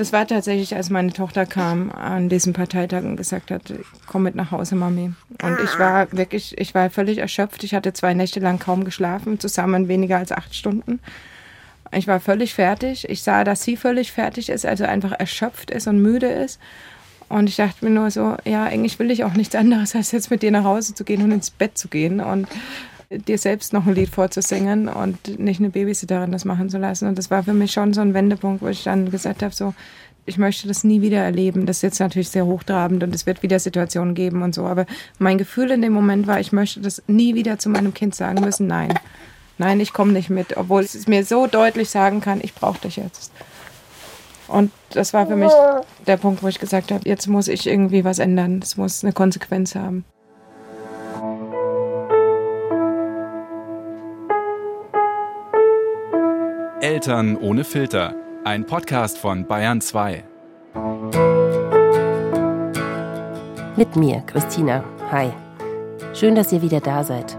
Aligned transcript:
Das 0.00 0.14
war 0.14 0.26
tatsächlich, 0.26 0.74
als 0.74 0.88
meine 0.88 1.12
Tochter 1.12 1.44
kam 1.44 1.92
an 1.92 2.30
diesem 2.30 2.54
Parteitag 2.54 3.02
und 3.02 3.16
gesagt 3.16 3.50
hat, 3.50 3.74
komm 4.06 4.22
mit 4.22 4.34
nach 4.34 4.50
Hause, 4.50 4.74
Mami. 4.74 5.12
Und 5.42 5.58
ich 5.62 5.78
war 5.78 6.10
wirklich, 6.12 6.56
ich 6.56 6.74
war 6.74 6.88
völlig 6.88 7.18
erschöpft. 7.18 7.64
Ich 7.64 7.74
hatte 7.74 7.92
zwei 7.92 8.14
Nächte 8.14 8.40
lang 8.40 8.58
kaum 8.58 8.84
geschlafen, 8.84 9.38
zusammen 9.38 9.88
weniger 9.88 10.16
als 10.16 10.32
acht 10.32 10.54
Stunden. 10.54 11.00
Ich 11.92 12.08
war 12.08 12.18
völlig 12.18 12.54
fertig. 12.54 13.10
Ich 13.10 13.22
sah, 13.22 13.44
dass 13.44 13.62
sie 13.62 13.76
völlig 13.76 14.10
fertig 14.10 14.48
ist, 14.48 14.64
also 14.64 14.84
einfach 14.84 15.12
erschöpft 15.12 15.70
ist 15.70 15.86
und 15.86 16.00
müde 16.00 16.28
ist. 16.28 16.58
Und 17.28 17.50
ich 17.50 17.56
dachte 17.56 17.84
mir 17.84 17.90
nur 17.90 18.10
so, 18.10 18.38
ja, 18.46 18.64
eigentlich 18.64 18.98
will 19.00 19.10
ich 19.10 19.24
auch 19.24 19.34
nichts 19.34 19.54
anderes, 19.54 19.94
als 19.94 20.12
jetzt 20.12 20.30
mit 20.30 20.40
dir 20.40 20.50
nach 20.50 20.64
Hause 20.64 20.94
zu 20.94 21.04
gehen 21.04 21.22
und 21.22 21.30
ins 21.30 21.50
Bett 21.50 21.76
zu 21.76 21.88
gehen 21.88 22.20
und 22.20 22.48
dir 23.10 23.38
selbst 23.38 23.72
noch 23.72 23.86
ein 23.86 23.94
Lied 23.94 24.08
vorzusingen 24.08 24.88
und 24.88 25.38
nicht 25.38 25.60
eine 25.60 25.70
Babysitterin 25.70 26.30
das 26.30 26.44
machen 26.44 26.70
zu 26.70 26.78
lassen. 26.78 27.08
Und 27.08 27.18
das 27.18 27.30
war 27.30 27.42
für 27.42 27.52
mich 27.52 27.72
schon 27.72 27.92
so 27.92 28.00
ein 28.00 28.14
Wendepunkt, 28.14 28.62
wo 28.62 28.68
ich 28.68 28.84
dann 28.84 29.10
gesagt 29.10 29.42
habe, 29.42 29.54
so, 29.54 29.74
ich 30.26 30.38
möchte 30.38 30.68
das 30.68 30.84
nie 30.84 31.00
wieder 31.00 31.18
erleben. 31.18 31.66
Das 31.66 31.78
ist 31.78 31.82
jetzt 31.82 31.98
natürlich 31.98 32.28
sehr 32.28 32.46
hochtrabend 32.46 33.02
und 33.02 33.12
es 33.14 33.26
wird 33.26 33.42
wieder 33.42 33.58
Situationen 33.58 34.14
geben 34.14 34.42
und 34.42 34.54
so. 34.54 34.64
Aber 34.66 34.86
mein 35.18 35.38
Gefühl 35.38 35.72
in 35.72 35.82
dem 35.82 35.92
Moment 35.92 36.28
war, 36.28 36.38
ich 36.38 36.52
möchte 36.52 36.80
das 36.80 37.02
nie 37.08 37.34
wieder 37.34 37.58
zu 37.58 37.68
meinem 37.68 37.94
Kind 37.94 38.14
sagen 38.14 38.40
müssen, 38.44 38.68
nein. 38.68 38.96
Nein, 39.58 39.80
ich 39.80 39.92
komme 39.92 40.12
nicht 40.12 40.30
mit, 40.30 40.56
obwohl 40.56 40.82
es 40.82 41.06
mir 41.08 41.24
so 41.24 41.46
deutlich 41.46 41.90
sagen 41.90 42.20
kann, 42.20 42.40
ich 42.42 42.54
brauche 42.54 42.80
dich 42.80 42.96
jetzt. 42.96 43.32
Und 44.46 44.70
das 44.90 45.12
war 45.12 45.26
für 45.26 45.36
mich 45.36 45.52
der 46.06 46.16
Punkt, 46.16 46.42
wo 46.42 46.48
ich 46.48 46.58
gesagt 46.58 46.92
habe, 46.92 47.08
jetzt 47.08 47.26
muss 47.26 47.48
ich 47.48 47.66
irgendwie 47.66 48.04
was 48.04 48.20
ändern. 48.20 48.60
Es 48.62 48.76
muss 48.76 49.04
eine 49.04 49.12
Konsequenz 49.12 49.74
haben. 49.74 50.04
Eltern 56.80 57.36
ohne 57.36 57.64
Filter. 57.64 58.14
Ein 58.42 58.64
Podcast 58.64 59.18
von 59.18 59.46
Bayern 59.46 59.82
2. 59.82 60.24
Mit 63.76 63.96
mir, 63.96 64.22
Christina. 64.26 64.82
Hi. 65.10 65.30
Schön, 66.14 66.34
dass 66.34 66.50
ihr 66.52 66.62
wieder 66.62 66.80
da 66.80 67.04
seid. 67.04 67.36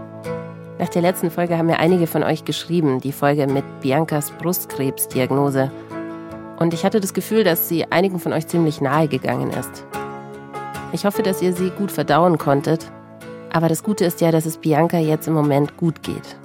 Nach 0.78 0.88
der 0.88 1.02
letzten 1.02 1.32
Folge 1.32 1.58
haben 1.58 1.66
mir 1.66 1.80
einige 1.80 2.06
von 2.06 2.22
euch 2.22 2.44
geschrieben, 2.44 3.00
die 3.00 3.10
Folge 3.10 3.48
mit 3.48 3.64
Biancas 3.80 4.30
Brustkrebsdiagnose. 4.30 5.72
Und 6.60 6.72
ich 6.72 6.84
hatte 6.84 7.00
das 7.00 7.12
Gefühl, 7.12 7.42
dass 7.42 7.68
sie 7.68 7.90
einigen 7.90 8.20
von 8.20 8.32
euch 8.32 8.46
ziemlich 8.46 8.80
nahe 8.80 9.08
gegangen 9.08 9.50
ist. 9.50 9.84
Ich 10.92 11.04
hoffe, 11.04 11.24
dass 11.24 11.42
ihr 11.42 11.52
sie 11.52 11.70
gut 11.70 11.90
verdauen 11.90 12.38
konntet. 12.38 12.92
Aber 13.52 13.68
das 13.68 13.82
Gute 13.82 14.04
ist 14.04 14.20
ja, 14.20 14.30
dass 14.30 14.46
es 14.46 14.58
Bianca 14.58 14.98
jetzt 14.98 15.26
im 15.26 15.34
Moment 15.34 15.76
gut 15.76 16.04
geht. 16.04 16.36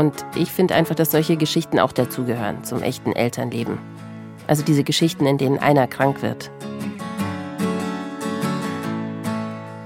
Und 0.00 0.24
ich 0.34 0.50
finde 0.50 0.74
einfach, 0.74 0.94
dass 0.94 1.10
solche 1.10 1.36
Geschichten 1.36 1.78
auch 1.78 1.92
dazugehören 1.92 2.64
zum 2.64 2.80
echten 2.80 3.12
Elternleben. 3.12 3.78
Also 4.46 4.64
diese 4.64 4.82
Geschichten, 4.82 5.26
in 5.26 5.36
denen 5.36 5.58
einer 5.58 5.86
krank 5.86 6.22
wird. 6.22 6.50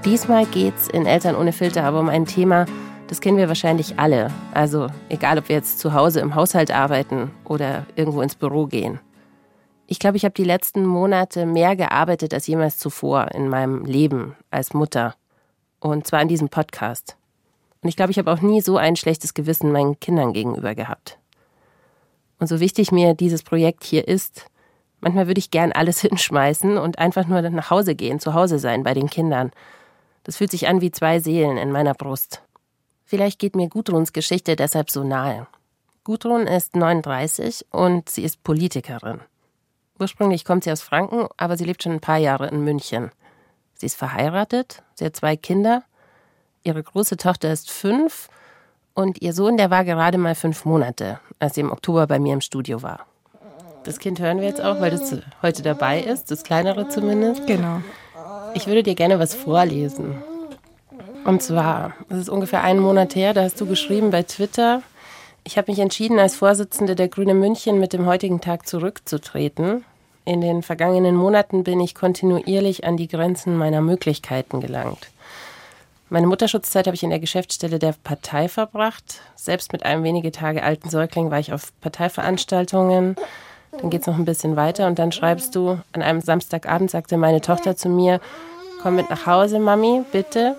Diesmal 0.05 0.45
geht's 0.45 0.87
in 0.87 1.05
Eltern 1.05 1.35
ohne 1.35 1.51
Filter 1.51 1.83
aber 1.83 1.99
um 1.99 2.07
ein 2.07 2.25
Thema, 2.25 2.65
das 3.07 3.19
kennen 3.19 3.37
wir 3.37 3.49
wahrscheinlich 3.49 3.99
alle. 3.99 4.31
Also 4.53 4.87
egal, 5.09 5.37
ob 5.37 5.49
wir 5.49 5.57
jetzt 5.57 5.79
zu 5.79 5.93
Hause 5.93 6.21
im 6.21 6.33
Haushalt 6.33 6.71
arbeiten 6.71 7.31
oder 7.43 7.85
irgendwo 7.97 8.21
ins 8.21 8.35
Büro 8.35 8.67
gehen. 8.67 9.01
Ich 9.85 9.99
glaube, 9.99 10.15
ich 10.15 10.23
habe 10.23 10.33
die 10.33 10.45
letzten 10.45 10.85
Monate 10.85 11.45
mehr 11.45 11.75
gearbeitet 11.75 12.33
als 12.33 12.47
jemals 12.47 12.77
zuvor 12.77 13.33
in 13.33 13.49
meinem 13.49 13.83
Leben 13.83 14.37
als 14.49 14.73
Mutter. 14.73 15.13
Und 15.81 16.07
zwar 16.07 16.21
in 16.21 16.29
diesem 16.29 16.47
Podcast. 16.47 17.17
Und 17.85 17.89
ich 17.89 17.95
glaube, 17.95 18.09
ich 18.09 18.17
habe 18.17 18.33
auch 18.33 18.41
nie 18.41 18.61
so 18.61 18.77
ein 18.77 18.95
schlechtes 18.95 19.35
Gewissen 19.35 19.71
meinen 19.71 19.99
Kindern 19.99 20.33
gegenüber 20.33 20.73
gehabt. 20.73 21.19
Und 22.39 22.47
so 22.47 22.59
wichtig 22.59 22.91
mir 22.91 23.13
dieses 23.13 23.43
Projekt 23.43 23.83
hier 23.83 24.07
ist, 24.07 24.47
manchmal 25.01 25.27
würde 25.27 25.37
ich 25.37 25.51
gern 25.51 25.71
alles 25.71 26.01
hinschmeißen 26.01 26.79
und 26.79 26.97
einfach 26.97 27.27
nur 27.27 27.43
nach 27.43 27.69
Hause 27.69 27.93
gehen, 27.93 28.19
zu 28.19 28.33
Hause 28.33 28.57
sein 28.57 28.81
bei 28.81 28.95
den 28.95 29.07
Kindern. 29.07 29.51
Das 30.23 30.37
fühlt 30.37 30.49
sich 30.49 30.67
an 30.67 30.81
wie 30.81 30.89
zwei 30.89 31.19
Seelen 31.19 31.57
in 31.57 31.71
meiner 31.71 31.93
Brust. 31.93 32.41
Vielleicht 33.03 33.37
geht 33.37 33.55
mir 33.55 33.69
Gudruns 33.69 34.13
Geschichte 34.13 34.55
deshalb 34.55 34.89
so 34.89 35.03
nahe. 35.03 35.45
Gudrun 36.03 36.47
ist 36.47 36.75
39 36.75 37.67
und 37.69 38.09
sie 38.09 38.23
ist 38.23 38.43
Politikerin. 38.43 39.19
Ursprünglich 39.99 40.43
kommt 40.43 40.63
sie 40.63 40.71
aus 40.71 40.81
Franken, 40.81 41.27
aber 41.37 41.55
sie 41.55 41.65
lebt 41.65 41.83
schon 41.83 41.91
ein 41.91 42.01
paar 42.01 42.17
Jahre 42.17 42.47
in 42.47 42.63
München. 42.63 43.11
Sie 43.75 43.85
ist 43.85 43.95
verheiratet, 43.95 44.81
sie 44.95 45.05
hat 45.05 45.15
zwei 45.15 45.37
Kinder. 45.37 45.83
Ihre 46.65 46.81
große 46.81 47.17
Tochter 47.17 47.53
ist 47.53 47.69
fünf 47.69 48.27
und 48.95 49.21
ihr 49.21 49.33
Sohn, 49.33 49.55
der 49.55 49.69
war 49.69 49.85
gerade 49.85 50.17
mal 50.17 50.33
fünf 50.33 50.65
Monate, 50.65 51.19
als 51.37 51.53
sie 51.53 51.61
im 51.61 51.71
Oktober 51.71 52.07
bei 52.07 52.17
mir 52.17 52.33
im 52.33 52.41
Studio 52.41 52.81
war. 52.81 53.05
Das 53.83 53.99
Kind 53.99 54.19
hören 54.19 54.39
wir 54.39 54.47
jetzt 54.47 54.61
auch, 54.61 54.81
weil 54.81 54.89
das 54.89 55.15
heute 55.43 55.61
dabei 55.61 56.01
ist, 56.01 56.31
das 56.31 56.43
kleinere 56.43 56.89
zumindest. 56.89 57.45
Genau. 57.45 57.81
Ich 58.55 58.65
würde 58.65 58.81
dir 58.81 58.95
gerne 58.95 59.19
was 59.19 59.35
vorlesen. 59.35 60.15
Und 61.23 61.43
zwar, 61.43 61.93
es 62.09 62.17
ist 62.17 62.29
ungefähr 62.29 62.63
einen 62.63 62.79
Monat 62.79 63.15
her, 63.15 63.35
da 63.35 63.43
hast 63.43 63.61
du 63.61 63.67
geschrieben 63.67 64.09
bei 64.09 64.23
Twitter, 64.23 64.81
ich 65.43 65.59
habe 65.59 65.71
mich 65.71 65.79
entschieden, 65.79 66.17
als 66.17 66.35
Vorsitzende 66.35 66.95
der 66.95 67.09
Grüne 67.09 67.35
München 67.35 67.79
mit 67.79 67.93
dem 67.93 68.07
heutigen 68.07 68.41
Tag 68.41 68.67
zurückzutreten. 68.67 69.85
In 70.25 70.41
den 70.41 70.63
vergangenen 70.63 71.15
Monaten 71.15 71.63
bin 71.63 71.79
ich 71.79 71.93
kontinuierlich 71.93 72.85
an 72.85 72.97
die 72.97 73.07
Grenzen 73.07 73.55
meiner 73.55 73.81
Möglichkeiten 73.81 74.59
gelangt. 74.59 75.11
Meine 76.09 76.27
Mutterschutzzeit 76.27 76.85
habe 76.85 76.95
ich 76.95 77.01
in 77.01 77.09
der 77.09 77.19
Geschäftsstelle 77.19 77.79
der 77.79 77.95
Partei 78.03 78.47
verbracht. 78.47 79.21
Selbst 79.35 79.73
mit 79.73 79.83
einem 79.83 80.03
wenige 80.03 80.31
Tage 80.31 80.61
alten 80.61 80.89
Säugling 80.89 81.31
war 81.31 81.39
ich 81.39 81.51
auf 81.51 81.71
Parteiveranstaltungen. 81.81 83.15
Dann 83.71 83.89
geht 83.89 84.01
es 84.01 84.07
noch 84.07 84.17
ein 84.17 84.25
bisschen 84.25 84.55
weiter 84.55 84.85
und 84.85 84.99
dann 84.99 85.11
schreibst 85.11 85.55
du, 85.55 85.79
an 85.93 86.03
einem 86.03 86.21
Samstagabend 86.21 86.91
sagte 86.91 87.17
meine 87.17 87.41
Tochter 87.41 87.75
zu 87.75 87.89
mir, 87.89 88.21
komm 88.83 88.95
mit 88.95 89.09
nach 89.09 89.25
Hause, 89.25 89.59
Mami, 89.59 90.03
bitte. 90.11 90.55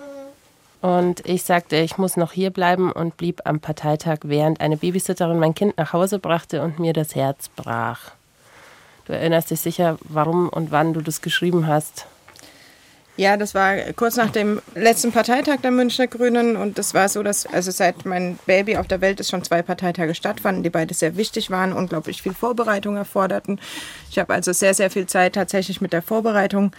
Und 0.81 1.25
ich 1.25 1.43
sagte, 1.43 1.77
ich 1.77 1.97
muss 1.97 2.17
noch 2.17 2.33
hier 2.33 2.51
bleiben 2.51 2.91
und 2.91 3.15
blieb 3.15 3.41
am 3.45 3.61
Parteitag, 3.61 4.19
während 4.23 4.59
eine 4.59 4.77
Babysitterin 4.77 5.39
mein 5.39 5.55
Kind 5.55 5.77
nach 5.77 5.93
Hause 5.93 6.19
brachte 6.19 6.61
und 6.61 6.77
mir 6.77 6.91
das 6.91 7.15
Herz 7.15 7.49
brach. 7.55 8.11
Du 9.05 9.13
erinnerst 9.13 9.49
dich 9.49 9.61
sicher, 9.61 9.97
warum 10.01 10.49
und 10.49 10.71
wann 10.71 10.93
du 10.93 10.99
das 10.99 11.21
geschrieben 11.21 11.67
hast. 11.67 12.05
Ja, 13.17 13.35
das 13.35 13.55
war 13.55 13.77
kurz 13.95 14.15
nach 14.15 14.29
dem 14.29 14.61
letzten 14.75 15.11
Parteitag 15.11 15.57
der 15.63 15.71
Münchner 15.71 16.05
Grünen 16.05 16.55
und 16.55 16.77
das 16.77 16.93
war 16.93 17.09
so, 17.09 17.23
dass 17.23 17.47
also 17.47 17.71
seit 17.71 18.05
mein 18.05 18.37
Baby 18.45 18.77
auf 18.77 18.87
der 18.87 19.01
Welt 19.01 19.19
ist 19.19 19.31
schon 19.31 19.43
zwei 19.43 19.63
Parteitage 19.63 20.13
stattfanden, 20.13 20.61
die 20.61 20.69
beide 20.69 20.93
sehr 20.93 21.17
wichtig 21.17 21.49
waren, 21.49 21.73
unglaublich 21.73 22.21
viel 22.21 22.35
Vorbereitung 22.35 22.95
erforderten. 22.95 23.59
Ich 24.11 24.19
habe 24.19 24.35
also 24.35 24.53
sehr, 24.53 24.75
sehr 24.75 24.91
viel 24.91 25.07
Zeit 25.07 25.33
tatsächlich 25.33 25.81
mit 25.81 25.93
der 25.93 26.03
Vorbereitung 26.03 26.71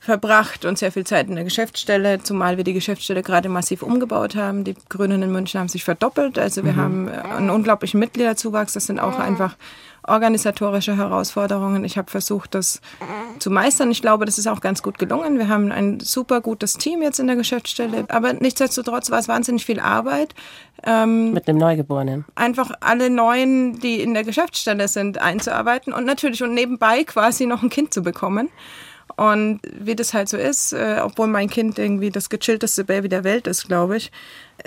verbracht 0.00 0.64
und 0.64 0.78
sehr 0.78 0.90
viel 0.90 1.04
Zeit 1.04 1.28
in 1.28 1.36
der 1.36 1.44
Geschäftsstelle, 1.44 2.20
zumal 2.20 2.56
wir 2.56 2.64
die 2.64 2.72
Geschäftsstelle 2.72 3.22
gerade 3.22 3.48
massiv 3.48 3.84
umgebaut 3.84 4.34
haben. 4.34 4.64
Die 4.64 4.74
Grünen 4.88 5.22
in 5.22 5.30
München 5.30 5.60
haben 5.60 5.68
sich 5.68 5.84
verdoppelt. 5.84 6.40
Also 6.40 6.64
wir 6.64 6.72
mhm. 6.72 6.76
haben 6.76 7.08
einen 7.08 7.50
unglaublichen 7.50 8.00
Mitgliederzuwachs. 8.00 8.72
Das 8.72 8.86
sind 8.86 8.98
auch 8.98 9.20
einfach 9.20 9.54
organisatorische 10.06 10.96
Herausforderungen. 10.96 11.84
Ich 11.84 11.96
habe 11.96 12.10
versucht, 12.10 12.54
das 12.54 12.80
zu 13.38 13.50
meistern. 13.50 13.90
Ich 13.90 14.02
glaube, 14.02 14.24
das 14.24 14.38
ist 14.38 14.46
auch 14.46 14.60
ganz 14.60 14.82
gut 14.82 14.98
gelungen. 14.98 15.38
Wir 15.38 15.48
haben 15.48 15.70
ein 15.70 16.00
super 16.00 16.40
gutes 16.40 16.74
Team 16.74 17.02
jetzt 17.02 17.20
in 17.20 17.26
der 17.26 17.36
Geschäftsstelle. 17.36 18.04
Aber 18.08 18.32
nichtsdestotrotz 18.32 19.10
war 19.10 19.18
es 19.18 19.28
wahnsinnig 19.28 19.64
viel 19.64 19.80
Arbeit. 19.80 20.34
Ähm, 20.84 21.32
Mit 21.32 21.48
einem 21.48 21.58
Neugeborenen. 21.58 22.24
Einfach 22.34 22.72
alle 22.80 23.10
Neuen, 23.10 23.78
die 23.78 24.00
in 24.00 24.14
der 24.14 24.24
Geschäftsstelle 24.24 24.88
sind, 24.88 25.18
einzuarbeiten 25.18 25.92
und 25.92 26.04
natürlich 26.04 26.42
und 26.42 26.54
nebenbei 26.54 27.04
quasi 27.04 27.46
noch 27.46 27.62
ein 27.62 27.70
Kind 27.70 27.94
zu 27.94 28.02
bekommen. 28.02 28.48
Und 29.16 29.60
wie 29.78 29.94
das 29.94 30.14
halt 30.14 30.28
so 30.28 30.36
ist, 30.36 30.72
äh, 30.72 31.00
obwohl 31.02 31.26
mein 31.26 31.50
Kind 31.50 31.78
irgendwie 31.78 32.10
das 32.10 32.30
gechillteste 32.30 32.84
Baby 32.84 33.08
der 33.08 33.24
Welt 33.24 33.46
ist, 33.46 33.68
glaube 33.68 33.96
ich, 33.96 34.10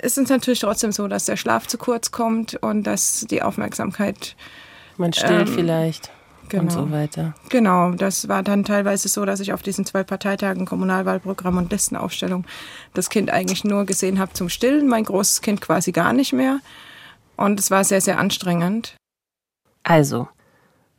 ist 0.00 0.18
es 0.18 0.28
natürlich 0.28 0.60
trotzdem 0.60 0.92
so, 0.92 1.08
dass 1.08 1.24
der 1.24 1.36
Schlaf 1.36 1.66
zu 1.66 1.78
kurz 1.78 2.10
kommt 2.10 2.54
und 2.62 2.84
dass 2.84 3.26
die 3.28 3.42
Aufmerksamkeit. 3.42 4.36
Man 4.98 5.12
stillt 5.12 5.48
ähm, 5.48 5.54
vielleicht. 5.54 6.10
Genau. 6.48 6.62
Und 6.62 6.70
so 6.70 6.90
weiter. 6.90 7.34
Genau, 7.48 7.90
das 7.92 8.28
war 8.28 8.42
dann 8.42 8.64
teilweise 8.64 9.08
so, 9.08 9.24
dass 9.24 9.40
ich 9.40 9.52
auf 9.52 9.62
diesen 9.62 9.84
zwei 9.84 10.04
Parteitagen 10.04 10.64
Kommunalwahlprogramm 10.64 11.56
und 11.56 11.72
Listenaufstellung 11.72 12.44
das 12.94 13.10
Kind 13.10 13.30
eigentlich 13.30 13.64
nur 13.64 13.84
gesehen 13.84 14.18
habe 14.18 14.32
zum 14.32 14.48
Stillen, 14.48 14.86
mein 14.86 15.04
großes 15.04 15.40
Kind 15.40 15.60
quasi 15.60 15.92
gar 15.92 16.12
nicht 16.12 16.32
mehr. 16.32 16.60
Und 17.36 17.58
es 17.58 17.70
war 17.70 17.84
sehr, 17.84 18.00
sehr 18.00 18.18
anstrengend. 18.18 18.96
Also, 19.82 20.28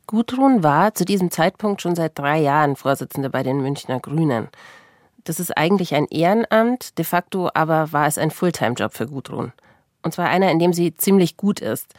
Gudrun 0.06 0.62
war 0.62 0.94
zu 0.94 1.04
diesem 1.04 1.30
Zeitpunkt 1.30 1.82
schon 1.82 1.94
seit 1.94 2.18
drei 2.18 2.38
Jahren 2.38 2.76
Vorsitzende 2.76 3.30
bei 3.30 3.42
den 3.42 3.60
Münchner 3.60 4.00
Grünen. 4.00 4.48
Das 5.24 5.40
ist 5.40 5.56
eigentlich 5.56 5.94
ein 5.94 6.06
Ehrenamt, 6.06 6.96
de 6.96 7.04
facto 7.04 7.50
aber 7.52 7.92
war 7.92 8.06
es 8.06 8.16
ein 8.16 8.30
Fulltime-Job 8.30 8.94
für 8.94 9.06
Gudrun. 9.06 9.52
Und 10.02 10.14
zwar 10.14 10.28
einer, 10.28 10.50
in 10.50 10.58
dem 10.58 10.72
sie 10.72 10.94
ziemlich 10.94 11.36
gut 11.36 11.60
ist. 11.60 11.92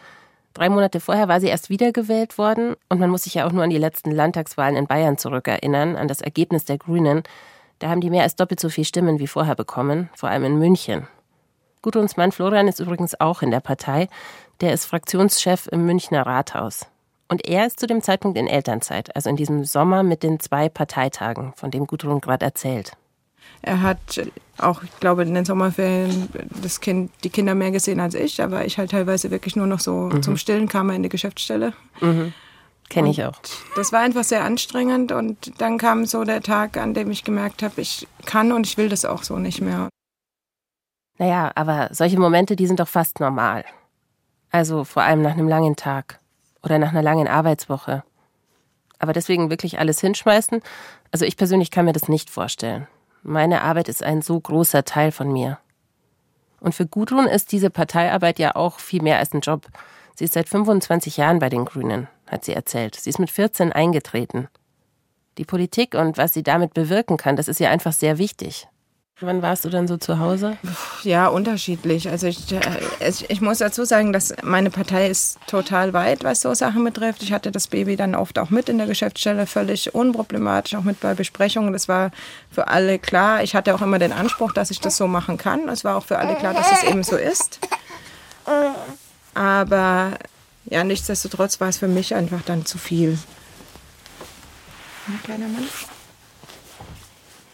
Drei 0.53 0.69
Monate 0.69 0.99
vorher 0.99 1.27
war 1.27 1.39
sie 1.39 1.47
erst 1.47 1.69
wiedergewählt 1.69 2.37
worden 2.37 2.75
und 2.89 2.99
man 2.99 3.09
muss 3.09 3.23
sich 3.23 3.35
ja 3.35 3.47
auch 3.47 3.51
nur 3.51 3.63
an 3.63 3.69
die 3.69 3.77
letzten 3.77 4.11
Landtagswahlen 4.11 4.75
in 4.75 4.87
Bayern 4.87 5.17
zurückerinnern, 5.17 5.95
an 5.95 6.07
das 6.07 6.21
Ergebnis 6.21 6.65
der 6.65 6.77
Grünen. 6.77 7.23
Da 7.77 7.89
haben 7.89 8.01
die 8.01 8.09
mehr 8.09 8.23
als 8.23 8.35
doppelt 8.35 8.59
so 8.59 8.69
viele 8.69 8.85
Stimmen 8.85 9.19
wie 9.19 9.27
vorher 9.27 9.55
bekommen, 9.55 10.09
vor 10.15 10.29
allem 10.29 10.43
in 10.43 10.59
München. 10.59 11.07
Gudruns 11.81 12.17
Mann 12.17 12.33
Florian 12.33 12.67
ist 12.67 12.79
übrigens 12.79 13.19
auch 13.19 13.41
in 13.41 13.51
der 13.51 13.61
Partei. 13.61 14.09
Der 14.59 14.73
ist 14.73 14.85
Fraktionschef 14.85 15.67
im 15.71 15.85
Münchner 15.85 16.25
Rathaus. 16.25 16.87
Und 17.29 17.47
er 17.47 17.67
ist 17.67 17.79
zu 17.79 17.87
dem 17.87 18.01
Zeitpunkt 18.01 18.37
in 18.37 18.47
Elternzeit, 18.47 19.15
also 19.15 19.29
in 19.29 19.37
diesem 19.37 19.63
Sommer 19.63 20.03
mit 20.03 20.23
den 20.23 20.39
zwei 20.39 20.67
Parteitagen, 20.67 21.53
von 21.55 21.71
dem 21.71 21.85
Gudrun 21.85 22.19
gerade 22.19 22.43
erzählt. 22.43 22.97
Er 23.61 23.81
hat 23.81 24.21
auch, 24.57 24.83
ich 24.83 24.99
glaube, 24.99 25.23
in 25.23 25.33
den 25.33 25.45
Sommerferien 25.45 26.29
das 26.61 26.79
kind, 26.79 27.11
die 27.23 27.29
Kinder 27.29 27.55
mehr 27.55 27.71
gesehen 27.71 27.99
als 27.99 28.15
ich, 28.15 28.41
aber 28.41 28.65
ich 28.65 28.77
halt 28.77 28.91
teilweise 28.91 29.31
wirklich 29.31 29.55
nur 29.55 29.67
noch 29.67 29.79
so 29.79 30.09
mhm. 30.11 30.23
zum 30.23 30.37
Stillen 30.37 30.67
kam 30.67 30.89
er 30.89 30.95
in 30.95 31.03
die 31.03 31.09
Geschäftsstelle. 31.09 31.73
Mhm. 32.01 32.33
Kenne 32.89 33.11
ich 33.11 33.23
auch. 33.23 33.39
Das 33.75 33.91
war 33.91 33.99
einfach 33.99 34.23
sehr 34.23 34.43
anstrengend 34.43 35.11
und 35.11 35.61
dann 35.61 35.77
kam 35.77 36.05
so 36.05 36.23
der 36.23 36.41
Tag, 36.41 36.75
an 36.75 36.95
dem 36.95 37.11
ich 37.11 37.23
gemerkt 37.23 37.61
habe, 37.61 37.81
ich 37.81 38.07
kann 38.25 38.51
und 38.51 38.65
ich 38.65 38.77
will 38.77 38.89
das 38.89 39.05
auch 39.05 39.23
so 39.23 39.37
nicht 39.37 39.61
mehr. 39.61 39.89
Naja, 41.19 41.51
aber 41.53 41.89
solche 41.91 42.17
Momente, 42.17 42.55
die 42.55 42.65
sind 42.65 42.79
doch 42.79 42.87
fast 42.87 43.19
normal. 43.19 43.63
Also 44.49 44.83
vor 44.85 45.03
allem 45.03 45.21
nach 45.21 45.33
einem 45.33 45.47
langen 45.47 45.75
Tag 45.75 46.19
oder 46.63 46.79
nach 46.79 46.89
einer 46.89 47.03
langen 47.03 47.27
Arbeitswoche. 47.27 48.03
Aber 48.97 49.13
deswegen 49.13 49.49
wirklich 49.49 49.79
alles 49.79 50.01
hinschmeißen, 50.01 50.61
also 51.11 51.25
ich 51.25 51.37
persönlich 51.37 51.71
kann 51.71 51.85
mir 51.85 51.93
das 51.93 52.09
nicht 52.09 52.29
vorstellen. 52.29 52.87
Meine 53.23 53.61
Arbeit 53.61 53.89
ist 53.89 54.03
ein 54.03 54.21
so 54.21 54.39
großer 54.39 54.85
Teil 54.85 55.11
von 55.11 55.31
mir. 55.31 55.59
Und 56.59 56.75
für 56.75 56.85
Gudrun 56.85 57.27
ist 57.27 57.51
diese 57.51 57.69
Parteiarbeit 57.69 58.39
ja 58.39 58.55
auch 58.55 58.79
viel 58.79 59.01
mehr 59.01 59.19
als 59.19 59.33
ein 59.33 59.41
Job. 59.41 59.67
Sie 60.15 60.25
ist 60.25 60.33
seit 60.33 60.49
25 60.49 61.17
Jahren 61.17 61.39
bei 61.39 61.49
den 61.49 61.65
Grünen, 61.65 62.07
hat 62.27 62.43
sie 62.43 62.53
erzählt. 62.53 62.95
Sie 62.95 63.09
ist 63.09 63.19
mit 63.19 63.31
14 63.31 63.71
eingetreten. 63.71 64.49
Die 65.37 65.45
Politik 65.45 65.95
und 65.95 66.17
was 66.17 66.33
sie 66.33 66.43
damit 66.43 66.73
bewirken 66.73 67.17
kann, 67.17 67.35
das 67.35 67.47
ist 67.47 67.59
ihr 67.61 67.69
einfach 67.69 67.93
sehr 67.93 68.17
wichtig. 68.17 68.67
Wann 69.21 69.41
warst 69.41 69.65
du 69.65 69.69
dann 69.69 69.85
so 69.85 69.97
zu 69.97 70.19
Hause? 70.19 70.57
Ja, 71.03 71.27
unterschiedlich. 71.27 72.07
Also 72.07 72.27
ich, 72.27 72.51
äh, 72.53 72.59
ich 73.27 73.41
muss 73.41 73.57
dazu 73.57 73.83
sagen, 73.83 74.13
dass 74.13 74.33
meine 74.43 74.69
Partei 74.69 75.09
ist 75.09 75.37
total 75.45 75.91
weit, 75.91 76.23
was 76.23 76.39
so 76.39 76.53
Sachen 76.53 76.85
betrifft. 76.85 77.21
Ich 77.21 77.33
hatte 77.33 77.51
das 77.51 77.67
Baby 77.67 77.97
dann 77.97 78.15
oft 78.15 78.39
auch 78.39 78.49
mit 78.49 78.69
in 78.69 78.77
der 78.77 78.87
Geschäftsstelle, 78.87 79.45
völlig 79.45 79.93
unproblematisch, 79.93 80.75
auch 80.75 80.83
mit 80.83 81.01
bei 81.01 81.15
Besprechungen. 81.15 81.73
Das 81.73 81.89
war 81.89 82.11
für 82.49 82.69
alle 82.69 82.97
klar. 82.97 83.43
Ich 83.43 83.55
hatte 83.55 83.75
auch 83.75 83.81
immer 83.81 83.99
den 83.99 84.13
Anspruch, 84.13 84.53
dass 84.53 84.71
ich 84.71 84.79
das 84.79 84.95
so 84.95 85.07
machen 85.07 85.37
kann. 85.37 85.67
Es 85.67 85.83
war 85.83 85.97
auch 85.97 86.05
für 86.05 86.17
alle 86.17 86.35
klar, 86.35 86.53
dass 86.53 86.71
es 86.71 86.83
eben 86.83 87.03
so 87.03 87.17
ist. 87.17 87.59
Aber 89.33 90.11
ja, 90.65 90.83
nichtsdestotrotz 90.85 91.59
war 91.59 91.67
es 91.67 91.77
für 91.77 91.89
mich 91.89 92.15
einfach 92.15 92.41
dann 92.45 92.65
zu 92.65 92.77
viel. 92.77 93.17
Ein 95.07 95.19
kleiner 95.23 95.47
Mann. 95.47 95.67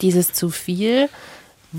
Dieses 0.00 0.32
zu 0.32 0.50
viel 0.50 1.08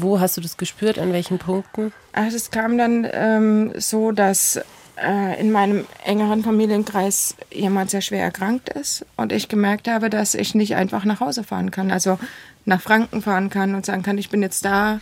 wo 0.02 0.20
hast 0.20 0.38
du 0.38 0.42
das 0.42 0.58
gespürt? 0.58 1.00
An 1.00 1.14
welchen 1.14 1.40
Punkten? 1.40 1.94
Also 2.14 2.38
es 2.38 2.52
kam 2.52 2.78
dann 2.78 3.08
ähm, 3.12 3.72
so, 3.78 4.12
dass 4.12 4.60
äh, 4.98 5.40
in 5.40 5.52
meinem 5.52 5.86
engeren 6.04 6.44
Familienkreis 6.44 7.36
jemand 7.52 7.92
sehr 7.92 8.02
schwer 8.02 8.24
erkrankt 8.24 8.70
ist 8.70 9.06
und 9.16 9.32
ich 9.32 9.48
gemerkt 9.48 9.88
habe, 9.88 10.10
dass 10.10 10.34
ich 10.34 10.56
nicht 10.56 10.76
einfach 10.76 11.06
nach 11.06 11.20
Hause 11.20 11.44
fahren 11.44 11.72
kann, 11.72 11.92
also 11.92 12.20
nach 12.66 12.82
Franken 12.82 13.22
fahren 13.22 13.50
kann 13.50 13.76
und 13.76 13.86
sagen 13.86 14.04
kann, 14.04 14.18
ich 14.18 14.30
bin 14.30 14.42
jetzt 14.42 14.66
da, 14.66 15.00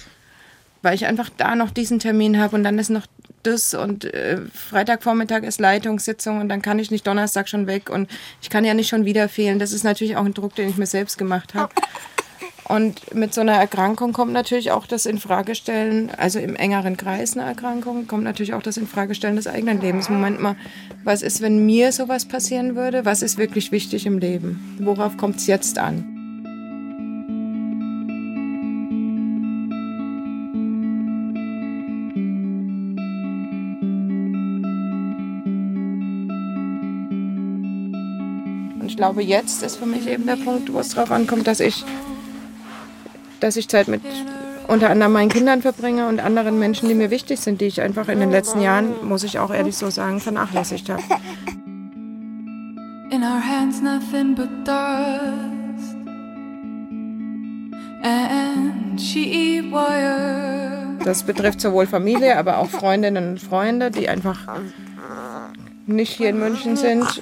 weil 0.81 0.95
ich 0.95 1.05
einfach 1.05 1.29
da 1.35 1.55
noch 1.55 1.71
diesen 1.71 1.99
Termin 1.99 2.39
habe 2.39 2.55
und 2.55 2.63
dann 2.63 2.77
ist 2.77 2.89
noch 2.89 3.07
das 3.43 3.73
und 3.73 4.05
äh, 4.05 4.41
Freitagvormittag 4.53 5.43
ist 5.43 5.59
Leitungssitzung 5.59 6.41
und 6.41 6.49
dann 6.49 6.61
kann 6.61 6.79
ich 6.79 6.91
nicht 6.91 7.05
Donnerstag 7.05 7.47
schon 7.47 7.67
weg 7.67 7.89
und 7.89 8.09
ich 8.41 8.49
kann 8.49 8.65
ja 8.65 8.73
nicht 8.73 8.89
schon 8.89 9.05
wieder 9.05 9.29
fehlen. 9.29 9.59
Das 9.59 9.71
ist 9.71 9.83
natürlich 9.83 10.17
auch 10.17 10.25
ein 10.25 10.33
Druck, 10.33 10.55
den 10.55 10.69
ich 10.69 10.77
mir 10.77 10.87
selbst 10.87 11.17
gemacht 11.17 11.53
habe. 11.53 11.73
Und 12.67 13.13
mit 13.13 13.31
so 13.31 13.41
einer 13.41 13.53
Erkrankung 13.53 14.11
kommt 14.11 14.33
natürlich 14.33 14.71
auch 14.71 14.87
das 14.87 15.05
Infragestellen, 15.05 16.09
also 16.17 16.39
im 16.39 16.55
engeren 16.55 16.97
Kreis 16.97 17.37
eine 17.37 17.45
Erkrankung, 17.45 18.07
kommt 18.07 18.23
natürlich 18.23 18.55
auch 18.55 18.63
das 18.63 18.77
Infragestellen 18.77 19.35
des 19.35 19.45
eigenen 19.45 19.79
Lebens. 19.81 20.09
Moment 20.09 20.41
mal, 20.41 20.55
was 21.03 21.21
ist, 21.21 21.41
wenn 21.41 21.63
mir 21.63 21.91
sowas 21.91 22.25
passieren 22.25 22.75
würde? 22.75 23.05
Was 23.05 23.21
ist 23.21 23.37
wirklich 23.37 23.71
wichtig 23.71 24.07
im 24.07 24.17
Leben? 24.17 24.77
Worauf 24.79 25.15
kommt 25.15 25.37
es 25.37 25.45
jetzt 25.45 25.77
an? 25.77 26.11
Und 38.79 38.87
ich 38.87 38.97
glaube, 38.97 39.21
jetzt 39.21 39.61
ist 39.61 39.75
für 39.75 39.85
mich 39.85 40.07
eben 40.07 40.25
der 40.25 40.37
Punkt, 40.37 40.73
wo 40.73 40.79
es 40.79 40.89
darauf 40.89 41.11
ankommt, 41.11 41.45
dass 41.45 41.59
ich 41.59 41.85
dass 43.45 43.57
ich 43.57 43.67
Zeit 43.69 43.87
mit 43.87 44.01
unter 44.67 44.89
anderem 44.89 45.13
meinen 45.13 45.29
Kindern 45.29 45.61
verbringe 45.61 46.07
und 46.07 46.19
anderen 46.19 46.57
Menschen, 46.57 46.89
die 46.89 46.95
mir 46.95 47.11
wichtig 47.11 47.39
sind, 47.39 47.61
die 47.61 47.65
ich 47.65 47.79
einfach 47.79 48.07
in 48.07 48.19
den 48.19 48.31
letzten 48.31 48.59
Jahren, 48.59 49.07
muss 49.07 49.23
ich 49.23 49.37
auch 49.37 49.53
ehrlich 49.53 49.77
so 49.77 49.91
sagen, 49.91 50.19
vernachlässigt 50.19 50.89
habe. 50.89 51.03
In 53.11 53.21
our 53.21 53.39
hands 53.39 53.83
nothing 53.83 54.33
but 54.33 54.49
dust 54.65 55.95
and 58.01 58.99
cheap 58.99 59.71
wire. 59.71 60.97
Das 61.03 61.21
betrifft 61.21 61.61
sowohl 61.61 61.85
Familie, 61.85 62.35
aber 62.35 62.57
auch 62.57 62.69
Freundinnen 62.69 63.33
und 63.33 63.39
Freunde, 63.39 63.91
die 63.91 64.09
einfach 64.09 64.39
nicht 65.85 66.13
hier 66.13 66.29
in 66.29 66.39
München 66.39 66.77
sind 66.77 67.21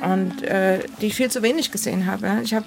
und 0.00 0.42
äh, 0.44 0.78
die 1.00 1.06
ich 1.06 1.16
viel 1.16 1.28
zu 1.28 1.42
wenig 1.42 1.72
gesehen 1.72 2.06
habe. 2.06 2.40
Ich 2.44 2.54
habe 2.54 2.66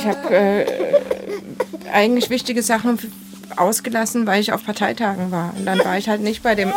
ich 0.00 0.06
habe 0.06 0.34
äh, 0.34 1.00
eigentlich 1.92 2.30
wichtige 2.30 2.62
Sachen 2.62 2.98
ausgelassen, 3.56 4.26
weil 4.26 4.40
ich 4.40 4.52
auf 4.52 4.64
Parteitagen 4.64 5.30
war. 5.30 5.52
Und 5.56 5.66
dann 5.66 5.78
war 5.80 5.98
ich 5.98 6.08
halt 6.08 6.22
nicht 6.22 6.42
bei 6.42 6.54
dem 6.54 6.72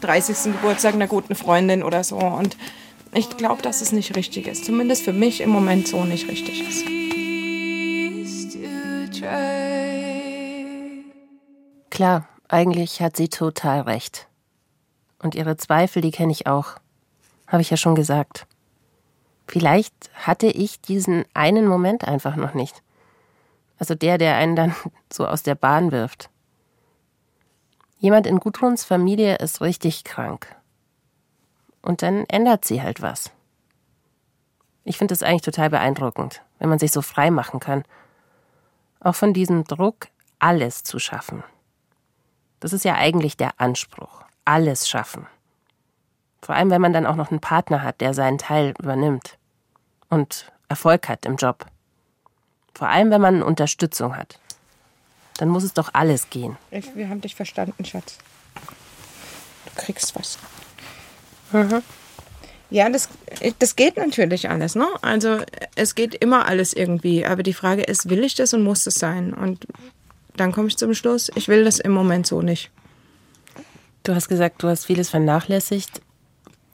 30. 0.00 0.54
Geburtstag 0.54 0.94
einer 0.94 1.06
guten 1.06 1.34
Freundin 1.34 1.82
oder 1.82 2.02
so. 2.02 2.16
Und 2.16 2.56
ich 3.12 3.36
glaube, 3.36 3.62
dass 3.62 3.80
es 3.80 3.92
nicht 3.92 4.16
richtig 4.16 4.48
ist. 4.48 4.64
Zumindest 4.64 5.04
für 5.04 5.12
mich 5.12 5.40
im 5.40 5.50
Moment 5.50 5.86
so 5.86 6.04
nicht 6.04 6.28
richtig 6.28 6.68
ist. 6.68 6.84
Klar, 11.90 12.28
eigentlich 12.48 13.00
hat 13.00 13.16
sie 13.16 13.28
total 13.28 13.82
recht. 13.82 14.26
Und 15.22 15.36
ihre 15.36 15.56
Zweifel, 15.56 16.02
die 16.02 16.10
kenne 16.10 16.32
ich 16.32 16.48
auch. 16.48 16.74
Habe 17.46 17.62
ich 17.62 17.70
ja 17.70 17.76
schon 17.76 17.94
gesagt. 17.94 18.46
Vielleicht 19.46 19.94
hatte 20.14 20.46
ich 20.46 20.80
diesen 20.80 21.24
einen 21.34 21.66
Moment 21.66 22.06
einfach 22.06 22.36
noch 22.36 22.54
nicht. 22.54 22.82
Also 23.78 23.94
der, 23.94 24.18
der 24.18 24.36
einen 24.36 24.56
dann 24.56 24.74
so 25.12 25.26
aus 25.26 25.42
der 25.42 25.54
Bahn 25.54 25.92
wirft. 25.92 26.30
Jemand 27.98 28.26
in 28.26 28.40
Gudruns 28.40 28.84
Familie 28.84 29.36
ist 29.36 29.60
richtig 29.60 30.04
krank. 30.04 30.54
Und 31.82 32.02
dann 32.02 32.24
ändert 32.28 32.64
sie 32.64 32.82
halt 32.82 33.02
was. 33.02 33.30
Ich 34.84 34.98
finde 34.98 35.14
es 35.14 35.22
eigentlich 35.22 35.42
total 35.42 35.70
beeindruckend, 35.70 36.42
wenn 36.58 36.68
man 36.68 36.78
sich 36.78 36.92
so 36.92 37.02
frei 37.02 37.30
machen 37.30 37.60
kann. 37.60 37.84
Auch 39.00 39.14
von 39.14 39.32
diesem 39.32 39.64
Druck, 39.64 40.08
alles 40.38 40.82
zu 40.82 40.98
schaffen. 40.98 41.42
Das 42.60 42.72
ist 42.72 42.84
ja 42.84 42.94
eigentlich 42.94 43.36
der 43.36 43.60
Anspruch. 43.60 44.24
Alles 44.44 44.88
schaffen. 44.88 45.26
Vor 46.42 46.54
allem, 46.54 46.70
wenn 46.70 46.80
man 46.80 46.92
dann 46.92 47.06
auch 47.06 47.16
noch 47.16 47.30
einen 47.30 47.40
Partner 47.40 47.82
hat, 47.82 48.02
der 48.02 48.12
seinen 48.12 48.36
Teil 48.36 48.74
übernimmt 48.78 49.38
und 50.14 50.46
Erfolg 50.68 51.08
hat 51.08 51.26
im 51.26 51.36
Job. 51.36 51.66
Vor 52.72 52.88
allem, 52.88 53.10
wenn 53.10 53.20
man 53.20 53.42
Unterstützung 53.42 54.16
hat. 54.16 54.38
Dann 55.38 55.48
muss 55.48 55.64
es 55.64 55.74
doch 55.74 55.90
alles 55.92 56.30
gehen. 56.30 56.56
Ich, 56.70 56.94
wir 56.94 57.08
haben 57.08 57.20
dich 57.20 57.34
verstanden, 57.34 57.84
Schatz. 57.84 58.18
Du 59.66 59.72
kriegst 59.74 60.14
was. 60.14 60.38
Mhm. 61.52 61.82
Ja, 62.70 62.88
das, 62.88 63.08
das 63.58 63.76
geht 63.76 63.96
natürlich 63.96 64.48
alles, 64.48 64.74
ne? 64.74 64.86
Also 65.02 65.40
es 65.74 65.94
geht 65.94 66.14
immer 66.14 66.46
alles 66.46 66.72
irgendwie. 66.72 67.26
Aber 67.26 67.42
die 67.42 67.52
Frage 67.52 67.82
ist, 67.82 68.08
will 68.08 68.24
ich 68.24 68.34
das 68.36 68.54
und 68.54 68.62
muss 68.62 68.84
das 68.84 68.94
sein? 68.94 69.34
Und 69.34 69.66
dann 70.36 70.52
komme 70.52 70.68
ich 70.68 70.76
zum 70.76 70.94
Schluss, 70.94 71.30
ich 71.34 71.48
will 71.48 71.64
das 71.64 71.78
im 71.78 71.92
Moment 71.92 72.26
so 72.26 72.40
nicht. 72.42 72.70
Du 74.04 74.14
hast 74.14 74.28
gesagt, 74.28 74.62
du 74.62 74.68
hast 74.68 74.86
vieles 74.86 75.10
vernachlässigt. 75.10 76.00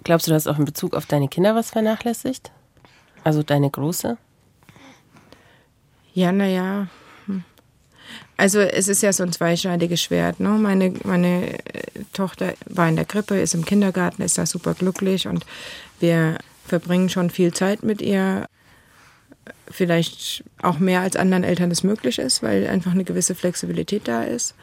Glaubst 0.05 0.27
du, 0.27 0.31
du 0.31 0.35
hast 0.35 0.47
auch 0.47 0.59
in 0.59 0.65
Bezug 0.65 0.95
auf 0.95 1.07
deine 1.07 1.29
Kinder 1.29 1.55
was 1.55 1.71
vernachlässigt? 1.71 2.51
Also 3.25 3.43
deine 3.43 3.71
Große? 3.71 4.17
Ja, 6.15 6.33
naja. 6.33 6.89
Hm. 7.27 7.45
Also 8.37 8.61
es 8.61 8.89
ist 8.89 9.03
ja 9.03 9.13
so 9.13 9.23
ein 9.23 9.33
zweischneidiges 9.33 10.03
Schwert. 10.03 10.41
Ne? 10.41 10.49
Meine, 10.51 10.95
meine 11.05 11.59
äh, 11.59 12.05
Tochter 12.13 12.55
war 12.67 12.89
in 12.89 12.97
der 12.97 13.05
Krippe, 13.05 13.39
ist 13.39 13.55
im 13.55 13.65
Kindergarten, 13.65 14.23
ist 14.23 14.39
da 14.39 14.47
super 14.47 14.75
glücklich 14.75 15.29
und 15.29 15.45
wir 16.01 16.39
verbringen 16.67 17.09
schon 17.09 17.31
viel 17.31 17.53
Zeit 17.53 17.83
mit 17.83 18.01
ihr. 18.01 18.47
Vielleicht 19.73 20.43
auch 20.63 20.79
mehr 20.79 21.01
als 21.01 21.15
anderen 21.15 21.45
Eltern 21.45 21.71
es 21.71 21.85
möglich 21.85 22.19
ist, 22.19 22.43
weil 22.43 22.67
einfach 22.67 22.93
eine 22.93 23.05
gewisse 23.05 23.37
Flexibilität 23.37 24.09
da 24.09 24.23
ist. 24.23 24.55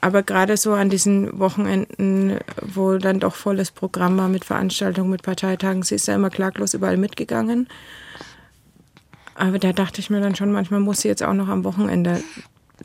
Aber 0.00 0.22
gerade 0.22 0.56
so 0.56 0.72
an 0.72 0.88
diesen 0.88 1.38
Wochenenden, 1.38 2.38
wo 2.62 2.96
dann 2.96 3.20
doch 3.20 3.34
volles 3.34 3.70
Programm 3.70 4.16
war 4.16 4.28
mit 4.28 4.44
Veranstaltungen, 4.44 5.10
mit 5.10 5.22
Parteitagen, 5.22 5.82
sie 5.82 5.96
ist 5.96 6.08
ja 6.08 6.14
immer 6.14 6.30
klaglos 6.30 6.74
überall 6.74 6.96
mitgegangen. 6.96 7.68
Aber 9.34 9.58
da 9.58 9.72
dachte 9.72 10.00
ich 10.00 10.10
mir 10.10 10.20
dann 10.20 10.34
schon, 10.34 10.52
manchmal 10.52 10.80
muss 10.80 11.00
sie 11.00 11.08
jetzt 11.08 11.22
auch 11.22 11.34
noch 11.34 11.48
am 11.48 11.64
Wochenende 11.64 12.22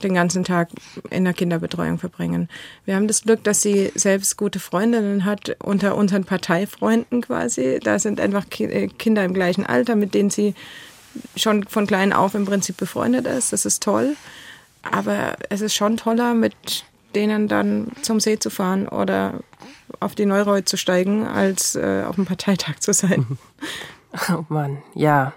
den 0.04 0.14
ganzen 0.14 0.44
Tag 0.44 0.70
in 1.10 1.24
der 1.24 1.34
Kinderbetreuung 1.34 2.00
verbringen. 2.00 2.50
Wir 2.84 2.96
haben 2.96 3.08
das 3.08 3.24
Glück, 3.24 3.44
dass 3.44 3.62
sie 3.62 3.92
selbst 3.96 4.38
gute 4.38 4.60
Freundinnen 4.60 5.26
hat 5.26 5.56
unter 5.64 5.96
unseren 5.96 6.26
Parteifreunden 6.26 7.22
quasi. 7.22 7.80
Da 7.82 7.98
sind 7.98 8.20
einfach 8.20 8.46
äh, 8.60 8.88
Kinder 8.88 9.24
im 9.24 9.34
gleichen 9.34 9.66
Alter, 9.66 9.96
mit 9.96 10.14
denen 10.14 10.30
sie 10.30 10.54
schon 11.38 11.66
von 11.66 11.88
klein 11.88 12.12
auf 12.12 12.36
im 12.36 12.46
Prinzip 12.46 12.76
befreundet 12.76 13.26
ist. 13.26 13.54
Das 13.54 13.66
ist 13.66 13.82
toll. 13.82 14.18
Aber 14.84 15.38
es 15.50 15.62
ist 15.62 15.74
schon 15.74 15.98
toller, 15.98 16.34
mit 16.34 16.84
denen 17.16 17.48
dann 17.48 17.92
zum 18.02 18.20
See 18.20 18.38
zu 18.38 18.50
fahren 18.50 18.88
oder 18.88 19.40
auf 20.00 20.16
die 20.16 20.26
Neureuth 20.26 20.68
zu 20.68 20.78
steigen, 20.78 21.26
als 21.26 21.76
äh, 21.76 22.04
auf 22.06 22.16
dem 22.16 22.26
Parteitag 22.26 22.80
zu 22.80 22.94
sein. 22.94 23.26
Oh 24.30 24.46
Mann, 24.48 24.82
ja. 24.94 25.34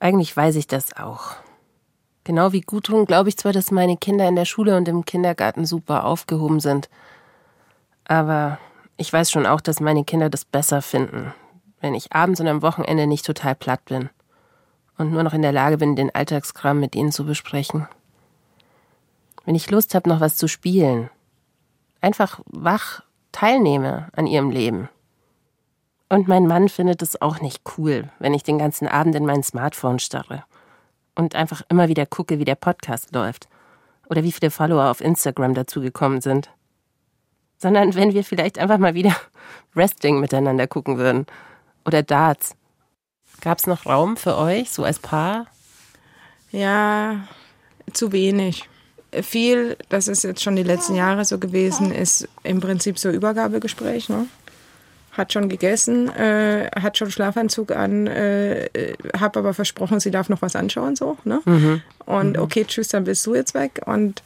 Eigentlich 0.00 0.36
weiß 0.36 0.56
ich 0.56 0.66
das 0.66 0.96
auch. 0.96 1.36
Genau 2.24 2.52
wie 2.52 2.60
Gudrun 2.60 3.06
glaube 3.06 3.28
ich 3.28 3.36
zwar, 3.36 3.52
dass 3.52 3.70
meine 3.70 3.96
Kinder 3.96 4.26
in 4.26 4.34
der 4.34 4.46
Schule 4.46 4.76
und 4.76 4.88
im 4.88 5.04
Kindergarten 5.04 5.64
super 5.64 6.04
aufgehoben 6.04 6.58
sind. 6.58 6.88
Aber 8.04 8.58
ich 8.96 9.12
weiß 9.12 9.30
schon 9.30 9.46
auch, 9.46 9.60
dass 9.60 9.78
meine 9.78 10.04
Kinder 10.04 10.28
das 10.28 10.44
besser 10.44 10.82
finden, 10.82 11.32
wenn 11.80 11.94
ich 11.94 12.12
abends 12.12 12.40
und 12.40 12.48
am 12.48 12.62
Wochenende 12.62 13.06
nicht 13.06 13.24
total 13.24 13.54
platt 13.54 13.84
bin 13.84 14.10
und 14.98 15.12
nur 15.12 15.22
noch 15.22 15.32
in 15.32 15.42
der 15.42 15.52
Lage 15.52 15.78
bin, 15.78 15.94
den 15.94 16.12
Alltagskram 16.12 16.80
mit 16.80 16.96
ihnen 16.96 17.12
zu 17.12 17.24
besprechen. 17.24 17.86
Wenn 19.48 19.54
ich 19.54 19.70
Lust 19.70 19.94
habe, 19.94 20.10
noch 20.10 20.20
was 20.20 20.36
zu 20.36 20.46
spielen. 20.46 21.08
Einfach 22.02 22.40
wach 22.44 23.02
teilnehme 23.32 24.08
an 24.12 24.26
ihrem 24.26 24.50
Leben. 24.50 24.90
Und 26.10 26.28
mein 26.28 26.46
Mann 26.46 26.68
findet 26.68 27.00
es 27.00 27.22
auch 27.22 27.40
nicht 27.40 27.62
cool, 27.78 28.10
wenn 28.18 28.34
ich 28.34 28.42
den 28.42 28.58
ganzen 28.58 28.86
Abend 28.86 29.14
in 29.14 29.24
mein 29.24 29.42
Smartphone 29.42 30.00
starre 30.00 30.44
und 31.14 31.34
einfach 31.34 31.62
immer 31.70 31.88
wieder 31.88 32.04
gucke, 32.04 32.38
wie 32.38 32.44
der 32.44 32.56
Podcast 32.56 33.14
läuft 33.14 33.48
oder 34.10 34.22
wie 34.22 34.32
viele 34.32 34.50
Follower 34.50 34.90
auf 34.90 35.00
Instagram 35.00 35.54
dazugekommen 35.54 36.20
sind. 36.20 36.50
Sondern 37.56 37.94
wenn 37.94 38.12
wir 38.12 38.24
vielleicht 38.24 38.58
einfach 38.58 38.76
mal 38.76 38.92
wieder 38.92 39.16
Wrestling 39.72 40.20
miteinander 40.20 40.66
gucken 40.66 40.98
würden 40.98 41.24
oder 41.86 42.02
Darts. 42.02 42.54
Gab 43.40 43.56
es 43.56 43.66
noch 43.66 43.86
Raum 43.86 44.18
für 44.18 44.36
euch, 44.36 44.68
so 44.68 44.84
als 44.84 44.98
Paar? 44.98 45.46
Ja, 46.52 47.26
zu 47.94 48.12
wenig. 48.12 48.68
Viel, 49.22 49.76
das 49.88 50.06
ist 50.08 50.24
jetzt 50.24 50.42
schon 50.42 50.56
die 50.56 50.62
letzten 50.62 50.94
Jahre 50.94 51.24
so 51.24 51.38
gewesen, 51.38 51.92
ist 51.92 52.28
im 52.42 52.60
Prinzip 52.60 52.98
so 52.98 53.10
Übergabegespräch. 53.10 54.08
Ne? 54.08 54.26
hat 55.18 55.32
schon 55.32 55.48
gegessen, 55.48 56.08
äh, 56.14 56.70
hat 56.80 56.96
schon 56.96 57.10
Schlafanzug 57.10 57.72
an, 57.72 58.06
äh, 58.06 58.68
habe 59.18 59.40
aber 59.40 59.52
versprochen, 59.52 60.00
sie 60.00 60.12
darf 60.12 60.28
noch 60.28 60.40
was 60.40 60.54
anschauen, 60.54 60.94
so. 60.96 61.18
Ne? 61.24 61.40
Mhm. 61.44 61.82
Und 62.06 62.36
mhm. 62.36 62.42
okay, 62.42 62.64
tschüss, 62.64 62.88
dann 62.88 63.04
bist 63.04 63.26
du 63.26 63.34
jetzt 63.34 63.52
weg. 63.52 63.80
Und 63.84 64.22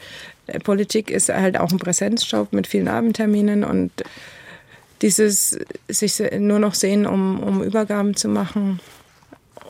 äh, 0.47 0.61
Politik 0.61 1.11
ist 1.11 1.31
halt 1.31 1.59
auch 1.59 1.73
ein 1.73 1.79
Präsenzjob 1.79 2.53
mit 2.53 2.67
vielen 2.67 2.89
Abendterminen 2.89 3.65
und 3.65 3.91
dieses 5.01 5.59
sich 5.89 6.23
nur 6.39 6.61
noch 6.61 6.75
sehen, 6.75 7.07
um, 7.07 7.43
um 7.43 7.62
Übergaben 7.62 8.15
zu 8.15 8.29
machen 8.29 8.79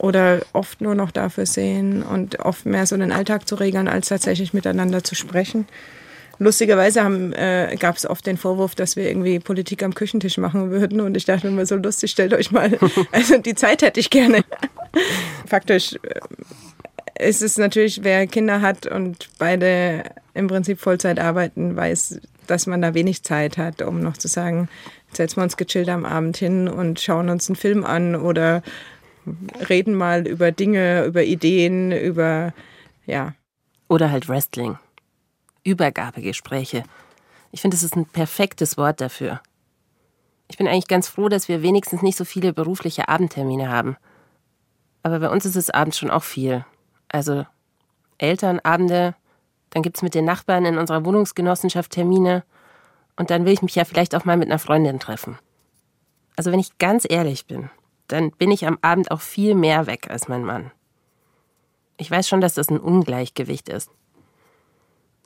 oder 0.03 0.41
oft 0.53 0.81
nur 0.81 0.97
noch 0.97 1.13
dafür 1.13 1.47
sehen 1.47 2.03
und 2.03 2.41
oft 2.41 2.67
mehr 2.67 2.87
so 2.87 2.97
den 2.97 3.13
Alltag 3.13 3.47
zu 3.47 3.55
regeln, 3.55 3.87
als 3.87 4.09
tatsächlich 4.09 4.53
miteinander 4.53 5.05
zu 5.05 5.15
sprechen. 5.15 5.67
Lustigerweise 6.41 7.01
äh, 7.37 7.77
gab 7.77 7.97
es 7.97 8.05
oft 8.05 8.27
den 8.27 8.37
Vorwurf, 8.37 8.75
dass 8.75 8.97
wir 8.97 9.09
irgendwie 9.09 9.39
Politik 9.39 9.85
am 9.85 9.95
Küchentisch 9.95 10.39
machen 10.39 10.73
würden. 10.73 11.01
Und 11.01 11.17
ich 11.17 11.25
dachte 11.25 11.47
immer 11.47 11.67
so 11.67 11.77
lustig, 11.77 12.11
stellt 12.11 12.35
euch 12.35 12.51
mal, 12.51 12.77
also 13.13 13.39
die 13.39 13.55
Zeit 13.55 13.83
hätte 13.83 14.01
ich 14.01 14.11
gerne. 14.11 14.43
Faktisch 15.47 15.95
äh, 16.03 17.29
ist 17.29 17.43
es 17.43 17.57
natürlich, 17.57 18.03
wer 18.03 18.27
Kinder 18.27 18.61
hat 18.61 18.87
und 18.87 19.29
beide 19.39 20.03
im 20.35 20.49
Prinzip 20.49 20.81
Vollzeit 20.81 21.21
arbeiten, 21.21 21.77
weiß, 21.77 22.21
dass 22.49 22.67
man 22.67 22.83
da 22.83 22.93
wenig 22.93 23.23
Zeit 23.23 23.57
hat, 23.57 23.83
um 23.83 24.01
noch 24.01 24.17
zu 24.17 24.27
sagen, 24.27 24.69
setzen 25.13 25.37
wir 25.37 25.45
uns 25.45 25.57
gechillt 25.57 25.89
am 25.89 26.05
Abend 26.05 26.37
hin 26.39 26.67
und 26.67 26.99
schauen 26.99 27.29
uns 27.29 27.49
einen 27.49 27.57
Film 27.57 27.85
an 27.85 28.17
oder 28.17 28.65
reden 29.69 29.95
mal 29.95 30.27
über 30.27 30.53
Dinge, 30.53 31.05
über 31.05 31.23
Ideen, 31.23 31.93
über, 31.93 32.53
ja. 33.07 33.35
Oder 33.89 34.11
halt 34.11 34.29
Wrestling. 34.29 34.79
Übergabegespräche. 35.65 36.85
Ich 37.53 37.61
finde, 37.61 37.77
es 37.77 37.83
ist 37.83 37.97
ein 37.97 38.07
perfektes 38.07 38.77
Wort 38.77 39.01
dafür. 39.01 39.41
Ich 40.49 40.57
bin 40.57 40.67
eigentlich 40.67 40.89
ganz 40.89 41.09
froh, 41.09 41.29
dass 41.29 41.49
wir 41.49 41.63
wenigstens 41.63 42.03
nicht 42.03 42.17
so 42.17 42.25
viele 42.25 42.53
berufliche 42.53 43.09
Abendtermine 43.09 43.71
haben. 43.71 43.97
Aber 45.03 45.19
bei 45.19 45.29
uns 45.29 45.45
ist 45.45 45.57
es 45.57 45.71
abends 45.71 45.99
schon 45.99 46.11
auch 46.11 46.23
viel. 46.23 46.65
Also 47.09 47.47
Elternabende, 48.19 49.15
dann 49.71 49.83
gibt 49.83 49.97
es 49.97 50.03
mit 50.03 50.15
den 50.15 50.25
Nachbarn 50.25 50.65
in 50.65 50.79
unserer 50.79 51.05
Wohnungsgenossenschaft 51.05 51.93
Termine 51.93 52.45
und 53.17 53.31
dann 53.31 53.45
will 53.45 53.53
ich 53.53 53.63
mich 53.63 53.75
ja 53.75 53.85
vielleicht 53.85 54.15
auch 54.15 54.25
mal 54.25 54.37
mit 54.37 54.49
einer 54.49 54.59
Freundin 54.59 55.01
treffen. 55.01 55.39
Also 56.37 56.53
wenn 56.53 56.61
ich 56.61 56.79
ganz 56.79 57.07
ehrlich 57.09 57.47
bin, 57.47 57.71
dann 58.09 58.31
bin 58.33 58.51
ich 58.51 58.67
am 58.67 58.79
Abend 58.83 59.11
auch 59.11 59.21
viel 59.21 59.55
mehr 59.55 59.87
weg 59.87 60.11
als 60.11 60.29
mein 60.29 60.45
Mann. 60.45 60.71
Ich 61.97 62.11
weiß 62.11 62.29
schon, 62.29 62.41
dass 62.41 62.55
das 62.55 62.69
ein 62.69 62.81
Ungleichgewicht 62.81 63.69
ist. 63.69 63.91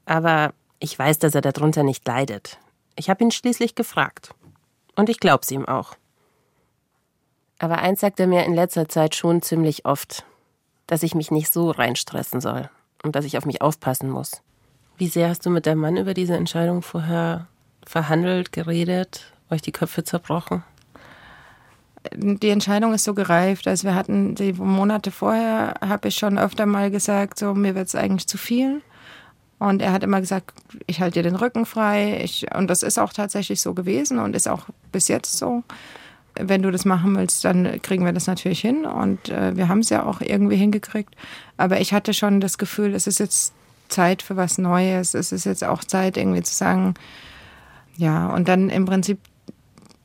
Aber 0.05 0.53
ich 0.79 0.99
weiß, 0.99 1.19
dass 1.19 1.35
er 1.35 1.41
darunter 1.41 1.83
nicht 1.83 2.07
leidet. 2.07 2.59
Ich 2.97 3.11
habe 3.11 3.25
ihn 3.25 3.31
schließlich 3.31 3.75
gefragt. 3.75 4.35
Und 4.95 5.09
ich 5.09 5.21
glaub's 5.21 5.51
ihm 5.51 5.67
auch. 5.67 5.97
Aber 7.59 7.79
eins 7.79 8.01
sagt 8.01 8.21
er 8.21 8.27
mir 8.27 8.45
in 8.45 8.55
letzter 8.55 8.89
Zeit 8.89 9.15
schon 9.15 9.43
ziemlich 9.43 9.85
oft, 9.85 10.25
dass 10.87 11.03
ich 11.03 11.15
mich 11.15 11.31
nicht 11.31 11.53
so 11.53 11.71
reinstressen 11.71 12.41
soll 12.41 12.71
und 13.03 13.17
dass 13.17 13.25
ich 13.25 13.39
auf 13.39 13.47
mich 13.47 13.63
aufpassen 13.63 14.11
muss. 14.11 14.43
Wie 14.99 15.09
sehr 15.09 15.29
hast 15.29 15.45
du 15.45 15.51
mit 15.51 15.67
deinem 15.67 15.81
Mann 15.81 15.97
über 15.97 16.15
diese 16.15 16.37
Entscheidung 16.37 16.83
vorher 16.83 17.49
verhandelt, 17.87 18.53
geredet, 18.53 19.33
euch 19.51 19.63
die 19.63 19.73
Köpfe 19.73 20.05
zerbrochen? 20.05 20.65
Die 22.15 22.51
Entscheidung 22.51 22.95
ist 22.95 23.05
so 23.05 23.15
gereift. 23.15 23.67
Also 23.67 23.89
wir 23.89 23.95
hatten 23.95 24.35
die 24.35 24.53
Monate 24.53 25.11
vorher, 25.11 25.75
habe 25.81 26.09
ich 26.09 26.17
schon 26.17 26.39
öfter 26.39 26.67
mal 26.67 26.91
gesagt, 26.91 27.39
so 27.39 27.55
mir 27.55 27.75
wird 27.75 27.89
es 27.89 27.95
eigentlich 27.95 28.27
zu 28.27 28.39
viel. 28.39 28.83
Und 29.59 29.81
er 29.81 29.93
hat 29.93 30.03
immer 30.03 30.21
gesagt, 30.21 30.53
ich 30.87 31.01
halte 31.01 31.15
dir 31.15 31.23
den 31.23 31.37
Rücken 31.37 31.65
frei. 31.65 32.21
Ich, 32.23 32.47
und 32.55 32.69
das 32.69 32.83
ist 32.83 32.99
auch 32.99 33.13
tatsächlich 33.13 33.61
so 33.61 33.73
gewesen 33.73 34.19
und 34.19 34.37
ist 34.37 34.49
auch 34.49 34.67
bis 34.93 35.09
jetzt 35.09 35.39
so. 35.39 35.63
Wenn 36.39 36.61
du 36.61 36.71
das 36.71 36.85
machen 36.85 37.17
willst, 37.17 37.43
dann 37.47 37.81
kriegen 37.81 38.05
wir 38.05 38.13
das 38.13 38.27
natürlich 38.27 38.61
hin. 38.61 38.85
Und 38.85 39.31
äh, 39.31 39.57
wir 39.57 39.69
haben 39.69 39.79
es 39.79 39.89
ja 39.89 40.05
auch 40.05 40.21
irgendwie 40.21 40.57
hingekriegt. 40.57 41.15
Aber 41.57 41.81
ich 41.81 41.95
hatte 41.95 42.13
schon 42.13 42.41
das 42.41 42.59
Gefühl, 42.59 42.95
es 42.95 43.07
ist 43.07 43.19
jetzt 43.19 43.55
Zeit 43.89 44.21
für 44.21 44.37
was 44.37 44.59
Neues. 44.59 45.15
Es 45.15 45.33
ist 45.33 45.47
jetzt 45.47 45.65
auch 45.65 45.83
Zeit, 45.85 46.19
irgendwie 46.19 46.43
zu 46.43 46.55
sagen, 46.55 46.95
ja, 47.97 48.29
und 48.29 48.49
dann 48.49 48.69
im 48.69 48.85
Prinzip 48.85 49.19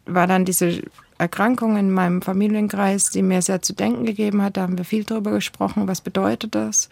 war 0.05 0.27
dann 0.27 0.45
diese 0.45 0.81
Erkrankung 1.21 1.77
in 1.77 1.91
meinem 1.91 2.23
Familienkreis, 2.23 3.11
die 3.11 3.21
mir 3.21 3.43
sehr 3.43 3.61
zu 3.61 3.73
denken 3.73 4.05
gegeben 4.05 4.41
hat. 4.41 4.57
Da 4.57 4.63
haben 4.63 4.79
wir 4.79 4.85
viel 4.85 5.03
drüber 5.03 5.29
gesprochen. 5.29 5.87
Was 5.87 6.01
bedeutet 6.01 6.55
das? 6.55 6.89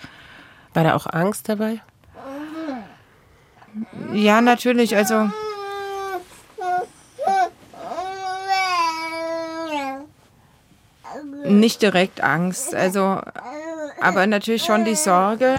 War 0.75 0.83
da 0.83 0.95
auch 0.95 1.07
Angst 1.07 1.49
dabei? 1.49 1.81
Ja, 4.13 4.41
natürlich. 4.41 4.95
Also. 4.95 5.31
Nicht 11.45 11.81
direkt 11.81 12.21
Angst. 12.21 12.75
Also. 12.75 13.21
Aber 13.99 14.27
natürlich 14.27 14.63
schon 14.63 14.85
die 14.85 14.95
Sorge, 14.95 15.55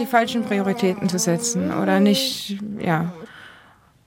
die 0.00 0.06
falschen 0.06 0.44
Prioritäten 0.44 1.08
zu 1.08 1.20
setzen 1.20 1.72
oder 1.72 2.00
nicht, 2.00 2.58
ja. 2.80 3.12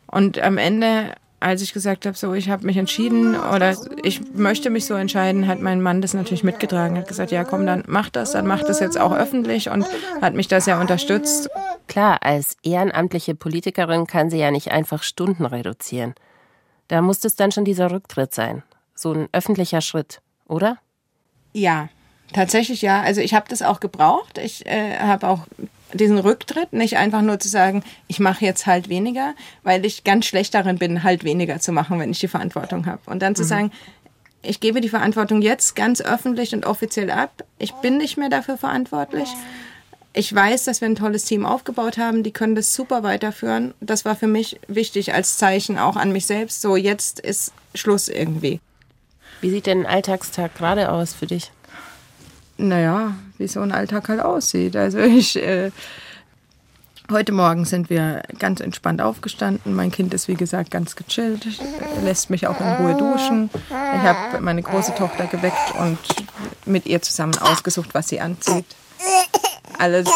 Und 0.05 0.37
am 0.39 0.57
Ende 0.57 1.15
als 1.39 1.61
ich 1.61 1.73
gesagt 1.73 2.05
habe, 2.05 2.17
so 2.17 2.33
ich 2.33 2.49
habe 2.49 2.65
mich 2.65 2.77
entschieden 2.77 3.35
oder 3.35 3.75
ich 4.03 4.21
möchte 4.33 4.69
mich 4.69 4.85
so 4.85 4.93
entscheiden, 4.95 5.47
hat 5.47 5.59
mein 5.59 5.81
Mann 5.81 6.01
das 6.01 6.13
natürlich 6.13 6.43
mitgetragen, 6.43 6.97
hat 6.97 7.07
gesagt, 7.07 7.31
ja 7.31 7.43
komm, 7.43 7.65
dann 7.65 7.83
mach 7.87 8.09
das, 8.09 8.31
dann 8.31 8.45
mach 8.45 8.63
das 8.63 8.79
jetzt 8.79 8.99
auch 8.99 9.13
öffentlich 9.13 9.69
und 9.69 9.85
hat 10.21 10.33
mich 10.33 10.47
da 10.47 10.59
sehr 10.59 10.79
unterstützt. 10.79 11.49
Klar, 11.87 12.19
als 12.21 12.57
ehrenamtliche 12.63 13.35
Politikerin 13.35 14.05
kann 14.05 14.29
sie 14.29 14.37
ja 14.37 14.51
nicht 14.51 14.71
einfach 14.71 15.03
Stunden 15.03 15.45
reduzieren. 15.45 16.13
Da 16.87 17.01
muss 17.01 17.23
es 17.23 17.35
dann 17.35 17.51
schon 17.51 17.65
dieser 17.65 17.91
Rücktritt 17.91 18.33
sein, 18.33 18.63
so 18.93 19.13
ein 19.13 19.29
öffentlicher 19.31 19.81
Schritt, 19.81 20.21
oder? 20.47 20.77
Ja, 21.53 21.89
tatsächlich 22.33 22.81
ja. 22.81 23.01
Also 23.01 23.21
ich 23.21 23.33
habe 23.33 23.45
das 23.49 23.61
auch 23.61 23.79
gebraucht. 23.79 24.37
Ich 24.37 24.65
äh, 24.65 24.97
habe 24.97 25.27
auch 25.27 25.47
diesen 25.93 26.19
Rücktritt, 26.19 26.73
nicht 26.73 26.97
einfach 26.97 27.21
nur 27.21 27.39
zu 27.39 27.47
sagen, 27.47 27.83
ich 28.07 28.19
mache 28.19 28.45
jetzt 28.45 28.65
halt 28.65 28.89
weniger, 28.89 29.33
weil 29.63 29.85
ich 29.85 30.03
ganz 30.03 30.25
schlecht 30.25 30.53
darin 30.53 30.77
bin, 30.77 31.03
halt 31.03 31.23
weniger 31.23 31.59
zu 31.59 31.71
machen, 31.71 31.99
wenn 31.99 32.11
ich 32.11 32.19
die 32.19 32.27
Verantwortung 32.27 32.85
habe. 32.85 33.01
Und 33.07 33.21
dann 33.21 33.35
zu 33.35 33.43
mhm. 33.43 33.47
sagen, 33.47 33.71
ich 34.41 34.59
gebe 34.59 34.81
die 34.81 34.89
Verantwortung 34.89 35.41
jetzt 35.41 35.75
ganz 35.75 36.01
öffentlich 36.01 36.53
und 36.53 36.65
offiziell 36.65 37.11
ab. 37.11 37.43
Ich 37.57 37.73
bin 37.73 37.97
nicht 37.97 38.17
mehr 38.17 38.29
dafür 38.29 38.57
verantwortlich. 38.57 39.29
Ich 40.13 40.33
weiß, 40.33 40.63
dass 40.63 40.81
wir 40.81 40.87
ein 40.87 40.95
tolles 40.95 41.25
Team 41.25 41.45
aufgebaut 41.45 41.97
haben. 41.97 42.23
Die 42.23 42.31
können 42.31 42.55
das 42.55 42.73
super 42.73 43.03
weiterführen. 43.03 43.73
Das 43.79 44.05
war 44.05 44.15
für 44.15 44.27
mich 44.27 44.59
wichtig 44.67 45.13
als 45.13 45.37
Zeichen 45.37 45.77
auch 45.77 45.95
an 45.95 46.11
mich 46.11 46.25
selbst. 46.25 46.61
So, 46.61 46.75
jetzt 46.75 47.19
ist 47.19 47.53
Schluss 47.75 48.07
irgendwie. 48.07 48.59
Wie 49.41 49.49
sieht 49.49 49.65
denn 49.65 49.81
ein 49.81 49.85
Alltagstag 49.85 50.55
gerade 50.55 50.91
aus 50.91 51.13
für 51.13 51.27
dich? 51.27 51.51
Naja, 52.59 53.13
wie 53.37 53.47
so 53.47 53.61
ein 53.61 53.71
Alltag 53.71 54.09
halt 54.09 54.19
aussieht. 54.19 54.75
Also 54.75 54.99
ich, 54.99 55.37
äh, 55.37 55.71
heute 57.09 57.31
Morgen 57.31 57.63
sind 57.63 57.89
wir 57.89 58.21
ganz 58.37 58.59
entspannt 58.59 59.01
aufgestanden. 59.01 59.73
Mein 59.75 59.91
Kind 59.91 60.13
ist 60.13 60.27
wie 60.27 60.33
gesagt 60.33 60.69
ganz 60.69 60.97
gechillt, 60.97 61.47
lässt 62.03 62.29
mich 62.29 62.47
auch 62.47 62.59
in 62.59 62.67
Ruhe 62.67 62.95
duschen. 62.95 63.49
Ich 63.69 64.01
habe 64.01 64.41
meine 64.41 64.61
große 64.61 64.93
Tochter 64.95 65.27
geweckt 65.27 65.73
und 65.79 65.97
mit 66.65 66.85
ihr 66.85 67.01
zusammen 67.01 67.37
ausgesucht, 67.37 67.93
was 67.93 68.09
sie 68.09 68.19
anzieht. 68.19 68.65
Alles. 69.77 70.09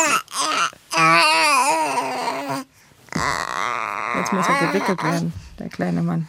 Jetzt 4.18 4.34
muss 4.34 4.46
er 4.50 4.68
gewickelt 4.68 5.02
werden, 5.02 5.32
der 5.60 5.70
kleine 5.70 6.02
Mann. 6.02 6.28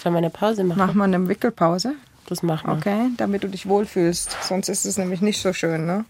Sollen 0.00 0.14
wir 0.14 0.18
eine 0.18 0.30
Pause 0.30 0.62
machen? 0.62 0.78
Mach 0.78 0.94
mal 0.94 1.04
eine 1.04 1.28
Wickelpause. 1.28 1.94
Das 2.26 2.42
machen 2.42 2.68
wir. 2.68 2.76
Okay, 2.76 3.10
damit 3.16 3.44
du 3.44 3.48
dich 3.48 3.68
wohlfühlst. 3.68 4.36
Sonst 4.42 4.68
ist 4.68 4.84
es 4.84 4.98
nämlich 4.98 5.20
nicht 5.20 5.40
so 5.40 5.52
schön, 5.52 5.86
ne? 5.86 6.04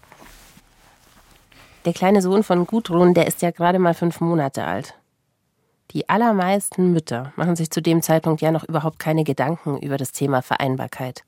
Der 1.85 1.93
kleine 1.93 2.21
Sohn 2.21 2.43
von 2.43 2.65
Gudrun, 2.65 3.13
der 3.13 3.27
ist 3.27 3.41
ja 3.41 3.51
gerade 3.51 3.79
mal 3.79 3.93
fünf 3.93 4.19
Monate 4.19 4.65
alt. 4.65 4.95
Die 5.91 6.09
allermeisten 6.09 6.91
Mütter 6.91 7.31
machen 7.37 7.55
sich 7.55 7.71
zu 7.71 7.81
dem 7.81 8.01
Zeitpunkt 8.01 8.41
ja 8.41 8.51
noch 8.51 8.65
überhaupt 8.65 8.99
keine 8.99 9.23
Gedanken 9.23 9.77
über 9.77 9.97
das 9.97 10.11
Thema 10.11 10.41
Vereinbarkeit. 10.41 11.23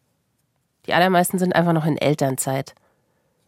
Die 0.86 0.94
allermeisten 0.94 1.40
sind 1.40 1.56
einfach 1.56 1.72
noch 1.72 1.86
in 1.86 1.98
Elternzeit. 1.98 2.76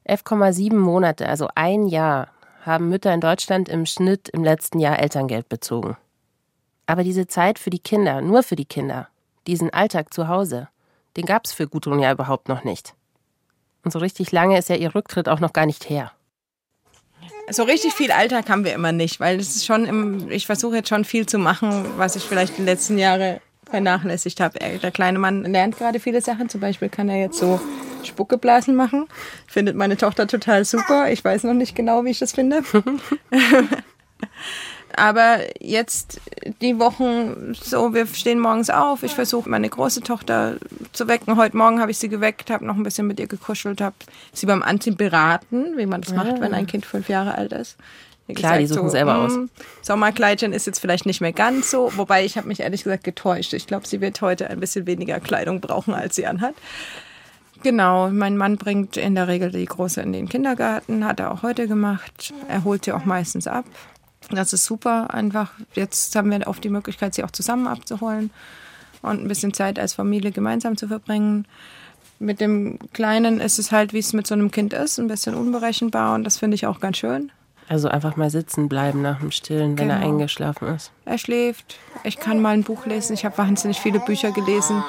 11,7 0.08 0.76
Monate, 0.76 1.28
also 1.28 1.50
ein 1.54 1.88
Jahr, 1.88 2.30
haben 2.66 2.90
Mütter 2.90 3.14
in 3.14 3.22
Deutschland 3.22 3.68
im 3.68 3.86
Schnitt 3.86 4.30
im 4.30 4.44
letzten 4.44 4.80
Jahr 4.80 5.00
Elterngeld 5.00 5.50
bezogen. 5.50 5.98
Aber 6.86 7.04
diese 7.04 7.28
Zeit 7.28 7.60
für 7.60 7.72
die 7.72 7.80
Kinder, 7.80 8.22
nur 8.22 8.44
für 8.44 8.56
die 8.56 8.66
Kinder, 8.66 9.08
diesen 9.48 9.72
Alltag 9.72 10.14
zu 10.14 10.28
Hause, 10.28 10.70
den 11.18 11.26
gab 11.26 11.46
es 11.46 11.54
für 11.54 11.68
Gudrun 11.68 12.00
ja 12.00 12.12
überhaupt 12.12 12.50
noch 12.50 12.64
nicht. 12.64 12.94
Und 13.84 13.92
so 13.92 14.00
richtig 14.00 14.32
lange 14.32 14.58
ist 14.58 14.70
ja 14.70 14.76
ihr 14.76 14.94
Rücktritt 14.94 15.28
auch 15.28 15.40
noch 15.40 15.54
gar 15.54 15.66
nicht 15.66 15.90
her. 15.90 16.12
So 17.50 17.64
richtig 17.64 17.94
viel 17.94 18.12
Alltag 18.12 18.50
haben 18.50 18.64
wir 18.64 18.74
immer 18.74 18.92
nicht, 18.92 19.20
weil 19.20 19.40
es 19.40 19.56
ist 19.56 19.66
schon 19.66 19.86
im, 19.86 20.30
ich 20.30 20.46
versuche 20.46 20.78
jetzt 20.78 20.90
schon 20.90 21.04
viel 21.04 21.26
zu 21.26 21.38
machen, 21.38 21.86
was 21.98 22.16
ich 22.16 22.24
vielleicht 22.24 22.58
die 22.58 22.64
letzten 22.64 22.98
Jahre 22.98 23.42
vernachlässigt 23.70 24.40
habe. 24.40 24.60
Der 24.60 24.92
kleine 24.92 25.20
Mann 25.20 25.44
lernt 25.44 25.78
gerade 25.78 26.00
viele 26.00 26.22
Sachen, 26.22 26.50
zum 26.50 26.62
Beispiel 26.62 26.90
kann 26.90 27.10
er 27.10 27.18
jetzt 27.18 27.40
so 27.40 27.60
Spuckeblasen 28.04 28.76
machen. 28.76 29.08
Findet 29.48 29.76
meine 29.76 29.98
Tochter 29.98 30.28
total 30.28 30.66
super. 30.66 31.12
Ich 31.12 31.24
weiß 31.24 31.44
noch 31.44 31.54
nicht 31.54 31.76
genau, 31.76 32.06
wie 32.06 32.12
ich 32.12 32.20
das 32.20 32.34
finde. 32.34 32.64
Aber 34.96 35.40
jetzt 35.60 36.20
die 36.62 36.80
Wochen 36.80 37.54
so, 37.54 37.94
wir 37.94 38.06
stehen 38.08 38.40
morgens 38.40 38.70
auf. 38.70 39.04
Ich 39.04 39.14
versuche 39.14 39.50
meine 39.50 39.70
große 39.70 40.02
Tochter 40.02 40.58
zu 40.92 41.08
wecken. 41.08 41.38
Heute 41.38 41.58
Morgen 41.58 41.80
habe 41.80 41.92
ich 41.92 41.98
sie 41.98 42.10
geweckt, 42.10 42.50
habe 42.50 42.66
noch 42.66 42.76
ein 42.76 42.84
bisschen 42.84 43.08
mit 43.08 43.20
ihr 43.20 43.28
gekuschelt, 43.28 43.82
habe 43.82 43.96
sie 44.34 44.46
beim 44.46 44.64
Anziehen 44.64 44.96
beraten, 44.96 45.78
wie 45.78 45.86
man 45.86 46.02
das 46.02 46.14
macht, 46.14 46.42
wenn 46.42 46.54
ein 46.54 46.68
Kind 46.68 46.86
fünf 46.86 47.10
Jahre 47.10 47.36
alt 47.36 47.54
ist. 47.54 47.78
Wie 48.28 48.34
Klar, 48.34 48.58
gesagt, 48.58 48.70
die 48.70 48.74
suchen 48.74 48.90
so, 48.90 48.92
selber 48.92 49.18
aus. 49.18 49.34
Hm, 49.34 49.50
Sommerkleidchen 49.82 50.54
ist 50.54 50.68
jetzt 50.68 50.80
vielleicht 50.80 51.06
nicht 51.06 51.22
mehr 51.22 51.34
ganz 51.34 51.72
so, 51.72 51.92
wobei 51.98 52.24
ich 52.24 52.38
habe 52.38 52.48
mich 52.48 52.60
ehrlich 52.60 52.84
gesagt 52.84 53.04
getäuscht. 53.04 53.54
Ich 53.54 53.68
glaube, 53.68 53.88
sie 53.88 54.00
wird 54.00 54.22
heute 54.22 54.50
ein 54.50 54.60
bisschen 54.60 54.86
weniger 54.86 55.20
Kleidung 55.20 55.60
brauchen, 55.60 55.94
als 55.94 56.16
sie 56.16 56.28
anhat. 56.28 56.54
Genau, 57.64 58.10
mein 58.10 58.38
Mann 58.38 58.58
bringt 58.58 58.98
in 58.98 59.14
der 59.14 59.28
Regel 59.28 59.52
die 59.52 59.66
Große 59.66 60.02
in 60.02 60.14
den 60.14 60.28
Kindergarten, 60.28 61.06
hat 61.06 61.20
er 61.20 61.32
auch 61.32 61.44
heute 61.44 61.68
gemacht. 61.68 62.34
Er 62.48 62.64
holt 62.64 62.86
sie 62.86 62.92
auch 62.92 63.06
meistens 63.06 63.46
ab. 63.46 63.66
Das 64.30 64.54
ist 64.54 64.66
super 64.66 65.14
einfach. 65.14 65.52
Jetzt 65.74 66.16
haben 66.16 66.32
wir 66.32 66.48
oft 66.48 66.64
die 66.64 66.70
Möglichkeit, 66.70 67.14
sie 67.16 67.24
auch 67.24 67.32
zusammen 67.32 67.68
abzuholen 67.68 68.32
und 69.02 69.22
ein 69.22 69.28
bisschen 69.28 69.54
Zeit 69.54 69.80
als 69.80 69.94
Familie 69.94 70.32
gemeinsam 70.32 70.78
zu 70.78 70.88
verbringen. 70.88 71.46
Mit 72.20 72.40
dem 72.40 72.78
Kleinen 72.94 73.40
ist 73.40 73.58
es 73.58 73.72
halt, 73.72 73.94
wie 73.94 74.00
es 74.00 74.14
mit 74.14 74.28
so 74.28 74.36
einem 74.36 74.52
Kind 74.52 74.74
ist, 74.74 75.00
ein 75.00 75.08
bisschen 75.08 75.34
unberechenbar 75.34 76.14
und 76.16 76.24
das 76.24 76.38
finde 76.38 76.56
ich 76.56 76.68
auch 76.68 76.80
ganz 76.80 76.98
schön. 76.98 77.32
Also 77.68 77.88
einfach 77.88 78.18
mal 78.18 78.30
sitzen 78.30 78.68
bleiben 78.68 79.02
nach 79.02 79.22
dem 79.22 79.32
Stillen, 79.32 79.78
wenn 79.78 79.88
genau. 79.88 79.94
er 79.94 80.06
eingeschlafen 80.06 80.68
ist. 80.76 80.92
Er 81.06 81.18
schläft. 81.18 81.80
Ich 82.04 82.18
kann 82.18 82.42
mal 82.42 82.54
ein 82.54 82.64
Buch 82.64 82.86
lesen. 82.86 83.14
Ich 83.14 83.24
habe 83.24 83.38
wahnsinnig 83.38 83.80
viele 83.80 84.02
Bücher 84.02 84.32
gelesen, 84.32 84.84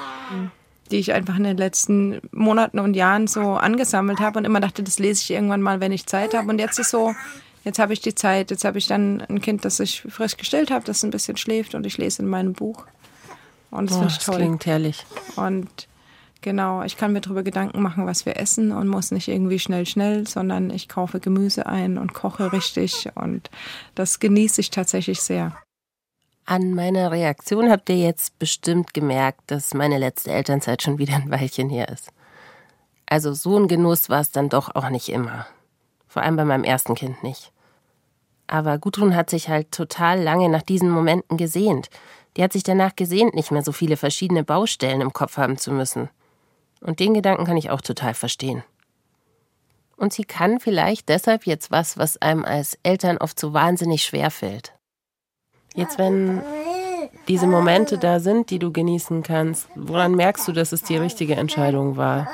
die 0.90 0.96
ich 0.96 1.12
einfach 1.12 1.36
in 1.36 1.44
den 1.44 1.56
letzten 1.56 2.20
Monaten 2.32 2.80
und 2.80 2.94
Jahren 2.94 3.28
so 3.28 3.52
angesammelt 3.52 4.18
habe 4.18 4.38
und 4.38 4.44
immer 4.44 4.58
dachte, 4.58 4.82
das 4.82 4.98
lese 4.98 5.22
ich 5.22 5.30
irgendwann 5.30 5.62
mal, 5.62 5.78
wenn 5.78 5.92
ich 5.92 6.06
Zeit 6.06 6.34
habe. 6.34 6.48
Und 6.48 6.58
jetzt 6.58 6.78
ist 6.80 6.90
so, 6.90 7.14
jetzt 7.64 7.78
habe 7.78 7.92
ich 7.92 8.00
die 8.00 8.14
Zeit, 8.14 8.50
jetzt 8.50 8.64
habe 8.64 8.78
ich 8.78 8.86
dann 8.86 9.20
ein 9.22 9.40
Kind, 9.40 9.64
das 9.64 9.80
ich 9.80 10.02
frisch 10.02 10.36
gestillt 10.36 10.70
habe, 10.70 10.84
das 10.84 11.02
ein 11.02 11.10
bisschen 11.10 11.36
schläft 11.36 11.74
und 11.74 11.86
ich 11.86 11.98
lese 11.98 12.22
in 12.22 12.28
meinem 12.28 12.52
Buch. 12.52 12.86
Und 13.70 13.90
das 13.90 13.96
finde 13.96 14.12
ich 14.12 14.18
toll. 14.18 14.34
Das 14.34 14.44
klingt 14.44 14.66
herrlich. 14.66 15.06
Und 15.36 15.88
genau, 16.42 16.82
ich 16.82 16.96
kann 16.96 17.12
mir 17.12 17.20
darüber 17.20 17.42
Gedanken 17.42 17.80
machen, 17.80 18.06
was 18.06 18.26
wir 18.26 18.36
essen 18.36 18.72
und 18.72 18.88
muss 18.88 19.10
nicht 19.10 19.28
irgendwie 19.28 19.58
schnell, 19.58 19.86
schnell, 19.86 20.26
sondern 20.26 20.70
ich 20.70 20.88
kaufe 20.88 21.20
Gemüse 21.20 21.66
ein 21.66 21.98
und 21.98 22.12
koche 22.12 22.52
richtig 22.52 23.08
und 23.14 23.50
das 23.94 24.20
genieße 24.20 24.60
ich 24.60 24.70
tatsächlich 24.70 25.22
sehr. 25.22 25.56
An 26.44 26.74
meiner 26.74 27.12
Reaktion 27.12 27.70
habt 27.70 27.88
ihr 27.88 27.96
jetzt 27.96 28.38
bestimmt 28.38 28.92
gemerkt, 28.94 29.40
dass 29.46 29.74
meine 29.74 29.98
letzte 29.98 30.32
Elternzeit 30.32 30.82
schon 30.82 30.98
wieder 30.98 31.14
ein 31.14 31.30
Weilchen 31.30 31.70
her 31.70 31.88
ist. 31.88 32.10
Also 33.06 33.32
so 33.32 33.58
ein 33.58 33.68
Genuss 33.68 34.08
war 34.08 34.20
es 34.20 34.32
dann 34.32 34.48
doch 34.48 34.74
auch 34.74 34.90
nicht 34.90 35.08
immer. 35.08 35.46
Vor 36.12 36.20
allem 36.20 36.36
bei 36.36 36.44
meinem 36.44 36.64
ersten 36.64 36.94
Kind 36.94 37.22
nicht. 37.22 37.52
Aber 38.46 38.76
Gudrun 38.76 39.16
hat 39.16 39.30
sich 39.30 39.48
halt 39.48 39.72
total 39.72 40.20
lange 40.20 40.50
nach 40.50 40.60
diesen 40.60 40.90
Momenten 40.90 41.38
gesehnt. 41.38 41.88
Die 42.36 42.42
hat 42.42 42.52
sich 42.52 42.62
danach 42.62 42.94
gesehnt, 42.96 43.34
nicht 43.34 43.50
mehr 43.50 43.62
so 43.62 43.72
viele 43.72 43.96
verschiedene 43.96 44.44
Baustellen 44.44 45.00
im 45.00 45.14
Kopf 45.14 45.38
haben 45.38 45.56
zu 45.56 45.72
müssen. 45.72 46.10
Und 46.82 47.00
den 47.00 47.14
Gedanken 47.14 47.46
kann 47.46 47.56
ich 47.56 47.70
auch 47.70 47.80
total 47.80 48.12
verstehen. 48.12 48.62
Und 49.96 50.12
sie 50.12 50.24
kann 50.24 50.60
vielleicht 50.60 51.08
deshalb 51.08 51.46
jetzt 51.46 51.70
was, 51.70 51.96
was 51.96 52.20
einem 52.20 52.44
als 52.44 52.78
Eltern 52.82 53.16
oft 53.16 53.40
so 53.40 53.54
wahnsinnig 53.54 54.04
schwer 54.04 54.30
fällt. 54.30 54.74
Jetzt, 55.74 55.96
wenn 55.96 56.42
diese 57.26 57.46
Momente 57.46 57.96
da 57.96 58.20
sind, 58.20 58.50
die 58.50 58.58
du 58.58 58.70
genießen 58.70 59.22
kannst, 59.22 59.66
woran 59.76 60.14
merkst 60.14 60.46
du, 60.46 60.52
dass 60.52 60.72
es 60.72 60.82
die 60.82 60.98
richtige 60.98 61.36
Entscheidung 61.36 61.96
war? 61.96 62.28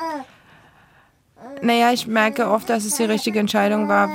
Naja, 1.63 1.93
ich 1.93 2.07
merke 2.07 2.49
oft, 2.49 2.69
dass 2.71 2.85
es 2.85 2.97
die 2.97 3.05
richtige 3.05 3.39
Entscheidung 3.39 3.89
war. 3.89 4.11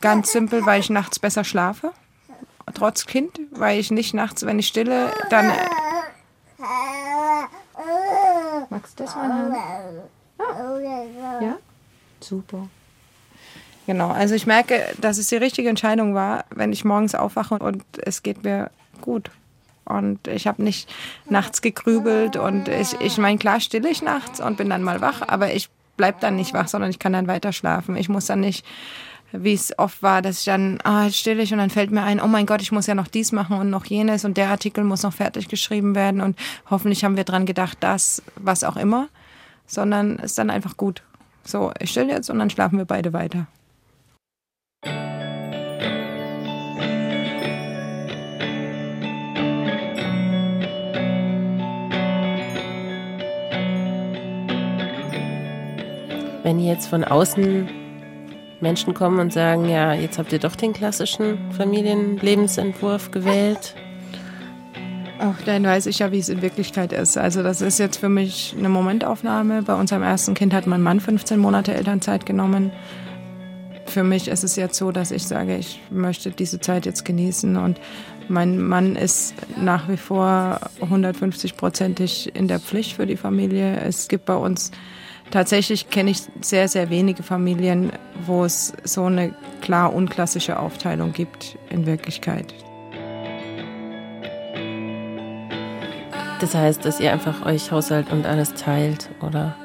Ganz 0.00 0.32
simpel, 0.32 0.64
weil 0.66 0.80
ich 0.80 0.90
nachts 0.90 1.18
besser 1.18 1.44
schlafe. 1.44 1.92
Trotz 2.74 3.06
Kind, 3.06 3.40
weil 3.50 3.78
ich 3.78 3.90
nicht 3.90 4.14
nachts, 4.14 4.44
wenn 4.44 4.58
ich 4.58 4.68
stille, 4.68 5.12
dann. 5.30 5.50
Magst 8.70 8.98
du 8.98 9.04
das 9.04 9.14
mal 9.14 9.32
haben? 9.32 9.54
Ja? 11.18 11.40
ja? 11.40 11.56
Super. 12.20 12.68
Genau, 13.86 14.10
also 14.10 14.34
ich 14.34 14.46
merke, 14.46 14.84
dass 15.00 15.16
es 15.16 15.28
die 15.28 15.36
richtige 15.36 15.70
Entscheidung 15.70 16.14
war, 16.14 16.44
wenn 16.50 16.72
ich 16.72 16.84
morgens 16.84 17.14
aufwache 17.14 17.58
und 17.58 17.82
es 17.96 18.22
geht 18.22 18.44
mir 18.44 18.70
gut. 19.00 19.30
Und 19.86 20.28
ich 20.28 20.46
habe 20.46 20.62
nicht 20.62 20.92
nachts 21.24 21.62
gegrübelt 21.62 22.36
und 22.36 22.68
ich, 22.68 23.00
ich 23.00 23.16
meine, 23.16 23.38
klar 23.38 23.60
stille 23.60 23.88
ich 23.88 24.02
nachts 24.02 24.40
und 24.40 24.58
bin 24.58 24.68
dann 24.68 24.82
mal 24.82 25.00
wach, 25.00 25.22
aber 25.26 25.54
ich 25.54 25.70
bleib 25.98 26.20
dann 26.20 26.36
nicht 26.36 26.54
wach, 26.54 26.68
sondern 26.68 26.88
ich 26.88 26.98
kann 26.98 27.12
dann 27.12 27.26
weiter 27.26 27.52
schlafen. 27.52 27.94
Ich 27.96 28.08
muss 28.08 28.24
dann 28.24 28.40
nicht, 28.40 28.64
wie 29.32 29.52
es 29.52 29.78
oft 29.78 30.02
war, 30.02 30.22
dass 30.22 30.38
ich 30.38 30.44
dann, 30.46 30.78
ah, 30.84 31.10
still 31.10 31.38
ich 31.40 31.52
und 31.52 31.58
dann 31.58 31.68
fällt 31.68 31.90
mir 31.90 32.02
ein, 32.02 32.22
oh 32.22 32.26
mein 32.26 32.46
Gott, 32.46 32.62
ich 32.62 32.72
muss 32.72 32.86
ja 32.86 32.94
noch 32.94 33.08
dies 33.08 33.32
machen 33.32 33.58
und 33.58 33.68
noch 33.68 33.84
jenes 33.84 34.24
und 34.24 34.38
der 34.38 34.48
Artikel 34.48 34.84
muss 34.84 35.02
noch 35.02 35.12
fertig 35.12 35.48
geschrieben 35.48 35.94
werden 35.94 36.22
und 36.22 36.38
hoffentlich 36.70 37.04
haben 37.04 37.18
wir 37.18 37.24
dran 37.24 37.44
gedacht, 37.44 37.76
das, 37.80 38.22
was 38.36 38.64
auch 38.64 38.76
immer, 38.76 39.08
sondern 39.66 40.16
es 40.16 40.30
ist 40.30 40.38
dann 40.38 40.48
einfach 40.48 40.78
gut. 40.78 41.02
So, 41.44 41.72
ich 41.78 41.90
still 41.90 42.08
jetzt 42.08 42.30
und 42.30 42.38
dann 42.38 42.48
schlafen 42.48 42.78
wir 42.78 42.86
beide 42.86 43.12
weiter. 43.12 43.46
Wenn 56.48 56.60
jetzt 56.60 56.88
von 56.88 57.04
außen 57.04 57.68
Menschen 58.62 58.94
kommen 58.94 59.18
und 59.18 59.34
sagen, 59.34 59.68
ja, 59.68 59.92
jetzt 59.92 60.16
habt 60.16 60.32
ihr 60.32 60.38
doch 60.38 60.56
den 60.56 60.72
klassischen 60.72 61.36
Familienlebensentwurf 61.52 63.10
gewählt. 63.10 63.74
Ach, 65.18 65.38
dann 65.44 65.64
weiß 65.64 65.84
ich 65.84 65.98
ja, 65.98 66.10
wie 66.10 66.18
es 66.18 66.30
in 66.30 66.40
Wirklichkeit 66.40 66.94
ist. 66.94 67.18
Also 67.18 67.42
das 67.42 67.60
ist 67.60 67.78
jetzt 67.78 67.98
für 67.98 68.08
mich 68.08 68.54
eine 68.58 68.70
Momentaufnahme. 68.70 69.60
Bei 69.60 69.74
unserem 69.74 70.02
ersten 70.02 70.32
Kind 70.32 70.54
hat 70.54 70.66
mein 70.66 70.80
Mann 70.80 71.00
15 71.00 71.38
Monate 71.38 71.74
Elternzeit 71.74 72.24
genommen. 72.24 72.72
Für 73.84 74.02
mich 74.02 74.28
ist 74.28 74.42
es 74.42 74.56
jetzt 74.56 74.78
so, 74.78 74.90
dass 74.90 75.10
ich 75.10 75.26
sage, 75.26 75.54
ich 75.54 75.82
möchte 75.90 76.30
diese 76.30 76.60
Zeit 76.60 76.86
jetzt 76.86 77.04
genießen 77.04 77.58
und 77.58 77.78
mein 78.30 78.58
Mann 78.58 78.96
ist 78.96 79.34
nach 79.62 79.86
wie 79.90 79.98
vor 79.98 80.60
150-prozentig 80.80 82.34
in 82.34 82.48
der 82.48 82.58
Pflicht 82.58 82.96
für 82.96 83.04
die 83.04 83.18
Familie. 83.18 83.78
Es 83.80 84.08
gibt 84.08 84.24
bei 84.24 84.36
uns 84.36 84.70
Tatsächlich 85.30 85.90
kenne 85.90 86.10
ich 86.10 86.22
sehr, 86.40 86.68
sehr 86.68 86.88
wenige 86.90 87.22
Familien, 87.22 87.92
wo 88.24 88.44
es 88.44 88.72
so 88.84 89.04
eine 89.04 89.34
klar 89.60 89.92
unklassische 89.92 90.58
Aufteilung 90.58 91.12
gibt 91.12 91.58
in 91.68 91.86
Wirklichkeit. 91.86 92.54
Das 96.40 96.54
heißt, 96.54 96.84
dass 96.84 97.00
ihr 97.00 97.12
einfach 97.12 97.44
euch 97.44 97.72
Haushalt 97.72 98.12
und 98.12 98.24
alles 98.24 98.54
teilt, 98.54 99.10
oder? 99.20 99.56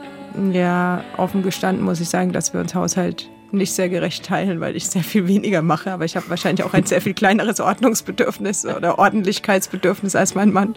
Ja, 0.52 1.04
offen 1.18 1.44
gestanden 1.44 1.86
muss 1.86 2.00
ich 2.00 2.10
sagen, 2.10 2.34
dass 2.34 2.54
wir 2.54 2.60
uns 2.60 2.74
Haushalt 2.74 3.30
nicht 3.52 3.74
sehr 3.74 3.88
gerecht 3.88 4.26
teilen, 4.26 4.60
weil 4.60 4.76
ich 4.76 4.88
sehr 4.88 5.04
viel 5.04 5.28
weniger 5.28 5.62
mache. 5.62 5.92
Aber 5.92 6.06
ich 6.06 6.16
habe 6.16 6.28
wahrscheinlich 6.30 6.66
auch 6.66 6.74
ein 6.74 6.86
sehr 6.86 7.02
viel 7.02 7.14
kleineres 7.14 7.60
Ordnungsbedürfnis 7.60 8.66
oder 8.66 8.98
Ordentlichkeitsbedürfnis 8.98 10.16
als 10.16 10.34
mein 10.34 10.52
Mann. 10.52 10.76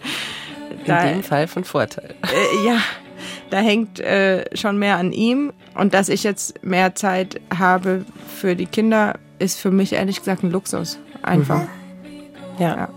Da, 0.85 1.05
In 1.05 1.15
dem 1.15 1.23
Fall 1.23 1.47
von 1.47 1.63
Vorteil. 1.63 2.13
Äh, 2.23 2.67
ja, 2.67 2.77
da 3.49 3.57
hängt 3.57 3.99
äh, 3.99 4.45
schon 4.55 4.77
mehr 4.77 4.97
an 4.97 5.11
ihm. 5.11 5.53
Und 5.75 5.93
dass 5.93 6.09
ich 6.09 6.23
jetzt 6.23 6.63
mehr 6.63 6.95
Zeit 6.95 7.39
habe 7.55 8.05
für 8.27 8.55
die 8.55 8.65
Kinder, 8.65 9.15
ist 9.39 9.59
für 9.59 9.71
mich 9.71 9.93
ehrlich 9.93 10.19
gesagt 10.19 10.43
ein 10.43 10.51
Luxus. 10.51 10.99
Einfach. 11.21 11.61
Mhm. 11.61 11.67
ja. 12.59 12.75
ja. 12.75 12.89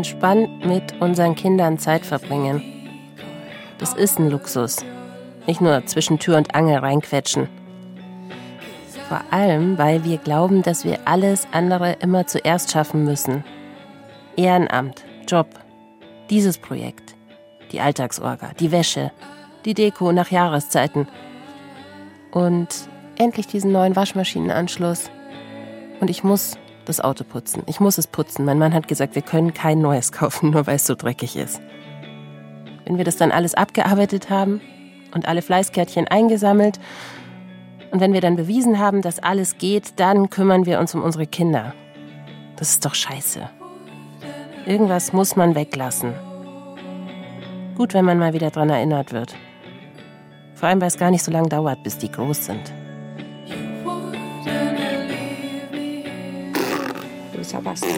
entspannt 0.00 0.64
mit 0.64 0.98
unseren 1.00 1.34
Kindern 1.34 1.78
Zeit 1.78 2.06
verbringen. 2.06 2.62
Das 3.78 3.92
ist 3.92 4.18
ein 4.18 4.30
Luxus. 4.30 4.76
Nicht 5.50 5.60
nur 5.60 5.84
zwischen 5.84 6.20
Tür 6.20 6.36
und 6.36 6.54
Angel 6.54 6.78
reinquetschen. 6.78 7.48
Vor 9.08 9.20
allem, 9.32 9.78
weil 9.78 10.04
wir 10.04 10.18
glauben, 10.18 10.62
dass 10.62 10.84
wir 10.84 11.00
alles 11.06 11.48
andere 11.50 11.94
immer 11.94 12.28
zuerst 12.28 12.70
schaffen 12.70 13.04
müssen. 13.04 13.42
Ehrenamt, 14.36 15.04
Job, 15.26 15.48
dieses 16.30 16.56
Projekt, 16.56 17.16
die 17.72 17.80
Alltagsorga, 17.80 18.52
die 18.60 18.70
Wäsche, 18.70 19.10
die 19.64 19.74
Deko 19.74 20.12
nach 20.12 20.30
Jahreszeiten 20.30 21.08
und 22.30 22.68
endlich 23.16 23.48
diesen 23.48 23.72
neuen 23.72 23.96
Waschmaschinenanschluss. 23.96 25.10
Und 25.98 26.10
ich 26.10 26.22
muss 26.22 26.58
das 26.84 27.00
Auto 27.00 27.24
putzen. 27.24 27.64
Ich 27.66 27.80
muss 27.80 27.98
es 27.98 28.06
putzen. 28.06 28.44
Mein 28.44 28.60
Mann 28.60 28.72
hat 28.72 28.86
gesagt, 28.86 29.16
wir 29.16 29.22
können 29.22 29.52
kein 29.52 29.80
neues 29.80 30.12
kaufen, 30.12 30.50
nur 30.50 30.68
weil 30.68 30.76
es 30.76 30.86
so 30.86 30.94
dreckig 30.94 31.34
ist. 31.34 31.60
Wenn 32.84 32.98
wir 32.98 33.04
das 33.04 33.16
dann 33.16 33.32
alles 33.32 33.54
abgearbeitet 33.54 34.30
haben 34.30 34.60
und 35.12 35.26
alle 35.26 35.42
Fleißkärtchen 35.42 36.08
eingesammelt 36.08 36.78
und 37.90 38.00
wenn 38.00 38.12
wir 38.12 38.20
dann 38.20 38.36
bewiesen 38.36 38.78
haben, 38.78 39.02
dass 39.02 39.18
alles 39.18 39.58
geht, 39.58 39.98
dann 39.98 40.30
kümmern 40.30 40.64
wir 40.64 40.78
uns 40.78 40.94
um 40.94 41.02
unsere 41.02 41.26
Kinder. 41.26 41.74
Das 42.56 42.70
ist 42.70 42.84
doch 42.84 42.94
scheiße. 42.94 43.48
Irgendwas 44.66 45.12
muss 45.12 45.34
man 45.34 45.54
weglassen. 45.54 46.14
Gut, 47.76 47.94
wenn 47.94 48.04
man 48.04 48.18
mal 48.18 48.32
wieder 48.32 48.50
dran 48.50 48.70
erinnert 48.70 49.12
wird. 49.12 49.34
Vor 50.54 50.68
allem, 50.68 50.80
weil 50.80 50.88
es 50.88 50.98
gar 50.98 51.10
nicht 51.10 51.24
so 51.24 51.32
lange 51.32 51.48
dauert, 51.48 51.82
bis 51.82 51.98
die 51.98 52.12
groß 52.12 52.46
sind. 52.46 52.72
Sebastian. 57.42 57.96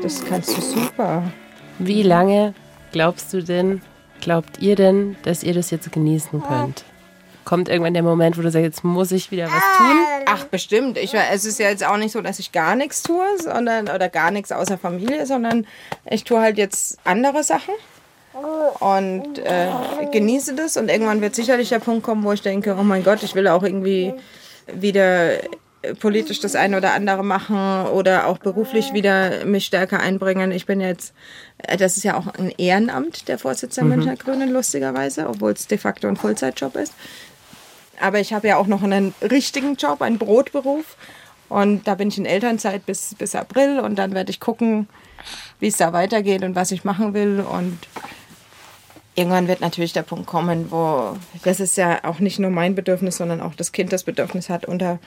Das 0.00 0.24
kannst 0.24 0.56
du 0.56 0.60
super. 0.62 1.22
Wie 1.78 2.02
lange 2.02 2.54
glaubst 2.92 3.32
du 3.34 3.42
denn, 3.42 3.82
glaubt 4.24 4.58
ihr 4.58 4.74
denn, 4.74 5.16
dass 5.22 5.42
ihr 5.42 5.54
das 5.54 5.70
jetzt 5.70 5.92
genießen 5.92 6.42
könnt? 6.42 6.84
Kommt 7.44 7.68
irgendwann 7.68 7.92
der 7.92 8.02
Moment, 8.02 8.38
wo 8.38 8.42
du 8.42 8.50
sagst, 8.50 8.64
jetzt 8.64 8.84
muss 8.84 9.12
ich 9.12 9.30
wieder 9.30 9.44
was 9.44 9.76
tun? 9.76 9.96
Ach, 10.26 10.44
bestimmt. 10.44 10.96
Ich, 10.96 11.12
es 11.12 11.44
ist 11.44 11.58
ja 11.58 11.68
jetzt 11.68 11.86
auch 11.86 11.98
nicht 11.98 12.12
so, 12.12 12.22
dass 12.22 12.38
ich 12.38 12.50
gar 12.50 12.74
nichts 12.74 13.02
tue, 13.02 13.24
sondern 13.38 13.90
oder 13.90 14.08
gar 14.08 14.30
nichts 14.30 14.50
außer 14.50 14.78
Familie, 14.78 15.26
sondern 15.26 15.66
ich 16.08 16.24
tue 16.24 16.40
halt 16.40 16.56
jetzt 16.56 16.98
andere 17.04 17.44
Sachen 17.44 17.74
und 18.80 19.38
äh, 19.38 19.68
genieße 20.10 20.54
das. 20.54 20.78
Und 20.78 20.88
irgendwann 20.88 21.20
wird 21.20 21.34
sicherlich 21.34 21.68
der 21.68 21.80
Punkt 21.80 22.02
kommen, 22.02 22.24
wo 22.24 22.32
ich 22.32 22.40
denke, 22.40 22.76
oh 22.80 22.82
mein 22.82 23.04
Gott, 23.04 23.22
ich 23.22 23.34
will 23.34 23.46
auch 23.46 23.62
irgendwie 23.62 24.14
wieder 24.72 25.32
politisch 26.00 26.40
das 26.40 26.54
eine 26.54 26.76
oder 26.76 26.94
andere 26.94 27.24
machen 27.24 27.86
oder 27.88 28.26
auch 28.26 28.38
beruflich 28.38 28.92
wieder 28.92 29.44
mich 29.44 29.66
stärker 29.66 30.00
einbringen. 30.00 30.52
Ich 30.52 30.66
bin 30.66 30.80
jetzt, 30.80 31.14
äh, 31.58 31.76
das 31.76 31.96
ist 31.96 32.04
ja 32.04 32.16
auch 32.16 32.26
ein 32.26 32.52
Ehrenamt, 32.56 33.28
der 33.28 33.38
Vorsitzende 33.38 33.90
mhm. 33.90 33.96
Münchner 33.96 34.16
Grünen, 34.16 34.50
lustigerweise, 34.50 35.28
obwohl 35.28 35.52
es 35.52 35.66
de 35.66 35.78
facto 35.78 36.08
ein 36.08 36.16
Vollzeitjob 36.16 36.76
ist. 36.76 36.94
Aber 38.00 38.20
ich 38.20 38.32
habe 38.32 38.48
ja 38.48 38.56
auch 38.56 38.66
noch 38.66 38.82
einen 38.82 39.14
richtigen 39.22 39.76
Job, 39.76 40.02
einen 40.02 40.18
Brotberuf. 40.18 40.96
Und 41.48 41.86
da 41.86 41.94
bin 41.94 42.08
ich 42.08 42.18
in 42.18 42.26
Elternzeit 42.26 42.86
bis, 42.86 43.14
bis 43.14 43.34
April 43.34 43.78
und 43.78 43.96
dann 43.96 44.14
werde 44.14 44.30
ich 44.30 44.40
gucken, 44.40 44.88
wie 45.60 45.68
es 45.68 45.76
da 45.76 45.92
weitergeht 45.92 46.42
und 46.42 46.54
was 46.54 46.72
ich 46.72 46.84
machen 46.84 47.14
will. 47.14 47.40
Und 47.40 47.78
irgendwann 49.14 49.46
wird 49.46 49.60
natürlich 49.60 49.92
der 49.92 50.02
Punkt 50.02 50.26
kommen, 50.26 50.70
wo 50.70 51.16
das 51.44 51.60
ist 51.60 51.76
ja 51.76 52.02
auch 52.04 52.18
nicht 52.18 52.38
nur 52.38 52.50
mein 52.50 52.74
Bedürfnis, 52.74 53.18
sondern 53.18 53.40
auch 53.40 53.54
das 53.54 53.72
Kind 53.72 53.92
das 53.92 54.04
Bedürfnis 54.04 54.48
hat, 54.48 54.64
unter 54.64 54.98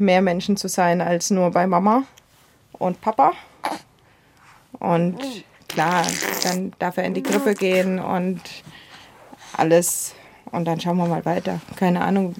mehr 0.00 0.22
Menschen 0.22 0.56
zu 0.56 0.68
sein 0.68 1.00
als 1.00 1.30
nur 1.30 1.50
bei 1.50 1.66
Mama 1.66 2.04
und 2.72 3.00
Papa. 3.00 3.32
Und 4.78 5.18
klar, 5.68 6.04
dann 6.42 6.72
darf 6.78 6.96
er 6.96 7.04
in 7.04 7.14
die 7.14 7.22
Grippe 7.22 7.54
gehen 7.54 7.98
und 7.98 8.40
alles. 9.56 10.14
Und 10.50 10.64
dann 10.64 10.80
schauen 10.80 10.96
wir 10.96 11.06
mal 11.06 11.24
weiter. 11.24 11.60
Keine 11.76 12.02
Ahnung. 12.02 12.34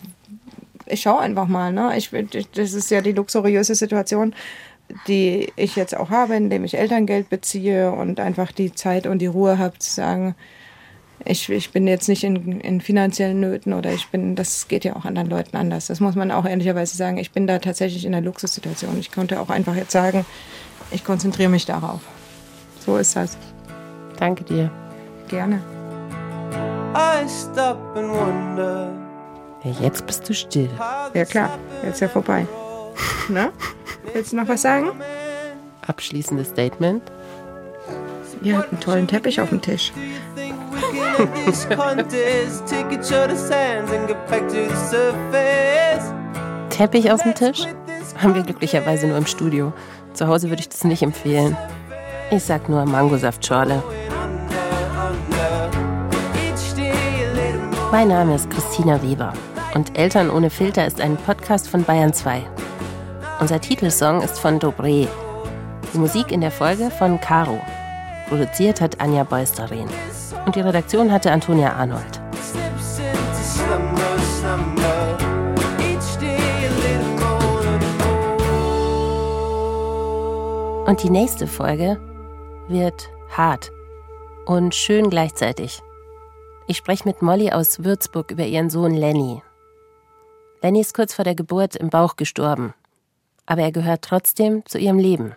Ich 0.87 1.03
schaue 1.03 1.21
einfach 1.21 1.47
mal. 1.47 1.73
Ne? 1.73 1.97
Ich, 1.97 2.11
das 2.11 2.73
ist 2.73 2.91
ja 2.91 3.01
die 3.01 3.13
luxuriöse 3.13 3.75
Situation, 3.75 4.35
die 5.07 5.53
ich 5.57 5.77
jetzt 5.77 5.97
auch 5.97 6.11
habe, 6.11 6.35
indem 6.35 6.65
ich 6.65 6.77
Elterngeld 6.77 7.29
beziehe 7.29 7.93
und 7.93 8.19
einfach 8.19 8.51
die 8.51 8.73
Zeit 8.73 9.07
und 9.07 9.21
die 9.21 9.27
Ruhe 9.27 9.59
habe 9.59 9.79
zu 9.79 9.93
sagen, 9.93 10.35
ich, 11.25 11.49
ich 11.49 11.71
bin 11.71 11.87
jetzt 11.87 12.09
nicht 12.09 12.25
in, 12.25 12.61
in 12.61 12.81
finanziellen 12.81 13.41
Nöten 13.41 13.73
oder 13.73 13.93
ich 13.93 14.09
bin, 14.09 14.37
das 14.37 14.69
geht 14.69 14.85
ja 14.85 14.97
auch 14.97 15.05
anderen 15.05 15.29
Leuten 15.29 15.57
anders. 15.57 15.87
Das 15.87 16.01
muss 16.01 16.15
man 16.15 16.31
auch 16.31 16.45
ehrlicherweise 16.45 16.97
sagen. 16.97 17.19
Ich 17.19 17.33
bin 17.33 17.47
da 17.47 17.59
tatsächlich 17.59 18.05
in 18.05 18.15
einer 18.15 18.25
Luxussituation. 18.25 18.99
Ich 18.99 19.13
konnte 19.13 19.41
auch 19.41 19.51
einfach 19.51 19.77
jetzt 19.77 19.93
sagen, 19.93 20.25
ich 20.91 21.05
konzentriere 21.05 21.51
mich 21.51 21.67
darauf. 21.67 22.01
So 22.85 22.97
ist 22.97 23.17
das. 23.17 23.37
Danke 24.19 24.45
dir. 24.45 24.71
Gerne. 25.29 25.63
Ja, 29.63 29.73
jetzt 29.81 30.07
bist 30.07 30.29
du 30.29 30.35
still. 30.35 30.71
Ja 31.15 31.25
klar, 31.25 31.59
jetzt 31.83 31.95
ist 31.95 32.01
ja 32.01 32.09
vorbei. 32.09 32.47
Na? 33.29 33.51
Willst 34.13 34.33
du 34.33 34.37
noch 34.37 34.49
was 34.49 34.63
sagen? 34.63 34.91
Abschließendes 35.87 36.49
Statement. 36.49 37.03
Ihr 38.43 38.57
habt 38.57 38.73
einen 38.73 38.81
tollen 38.81 39.07
Teppich 39.07 39.41
auf 39.41 39.51
dem 39.51 39.61
Tisch. 39.61 39.93
Teppich 46.71 47.13
auf 47.13 47.23
dem 47.23 47.35
Tisch? 47.35 47.67
Haben 48.17 48.35
wir 48.35 48.43
glücklicherweise 48.43 49.07
nur 49.07 49.19
im 49.19 49.27
Studio. 49.27 49.73
Zu 50.15 50.29
Hause 50.29 50.49
würde 50.49 50.61
ich 50.61 50.71
das 50.71 50.85
nicht 50.85 51.03
empfehlen. 51.03 51.57
Ich 52.31 52.45
sag 52.45 52.69
nur 52.69 52.87
Mangosaftschorle. 52.87 53.83
Mein 57.93 58.09
Name 58.09 58.37
ist 58.37 58.49
Christina 58.51 59.03
Weber 59.03 59.35
und 59.75 59.99
Eltern 59.99 60.31
ohne 60.31 60.49
Filter 60.49 60.87
ist 60.87 61.03
ein 61.03 61.19
Podcast 61.19 61.69
von 61.69 61.85
Bayern 61.85 62.15
2. 62.15 62.43
Unser 63.41 63.61
Titelsong 63.61 64.23
ist 64.23 64.39
von 64.39 64.59
Dobré. 64.59 65.07
Die 65.93 65.99
Musik 65.99 66.33
in 66.33 66.41
der 66.41 66.51
Folge 66.51 66.91
von 66.91 67.21
Caro. 67.21 67.61
Produziert 68.29 68.81
hat 68.81 69.01
Anja 69.01 69.25
Beusterin 69.25 69.89
und 70.47 70.57
die 70.57 70.61
Redaktion 70.61 71.13
hatte 71.13 71.33
Antonia 71.33 71.73
Arnold. 71.73 72.21
Und 80.87 81.03
die 81.05 81.11
nächste 81.11 81.47
Folge 81.47 82.01
wird 82.69 83.09
hart 83.37 83.71
und 84.47 84.75
schön 84.75 85.09
gleichzeitig. 85.09 85.83
Ich 86.67 86.77
spreche 86.77 87.07
mit 87.07 87.23
Molly 87.23 87.53
aus 87.53 87.85
Würzburg 87.85 88.33
über 88.33 88.45
ihren 88.45 88.71
Sohn 88.71 88.95
Lenny. 88.95 89.43
Lenny 90.63 90.81
ist 90.81 90.95
kurz 90.95 91.15
vor 91.15 91.25
der 91.25 91.35
Geburt 91.35 91.77
im 91.77 91.91
Bauch 91.91 92.17
gestorben, 92.17 92.75
aber 93.47 93.63
er 93.63 93.73
gehört 93.73 94.03
trotzdem 94.03 94.67
zu 94.67 94.79
ihrem 94.79 94.99
Leben. 94.99 95.37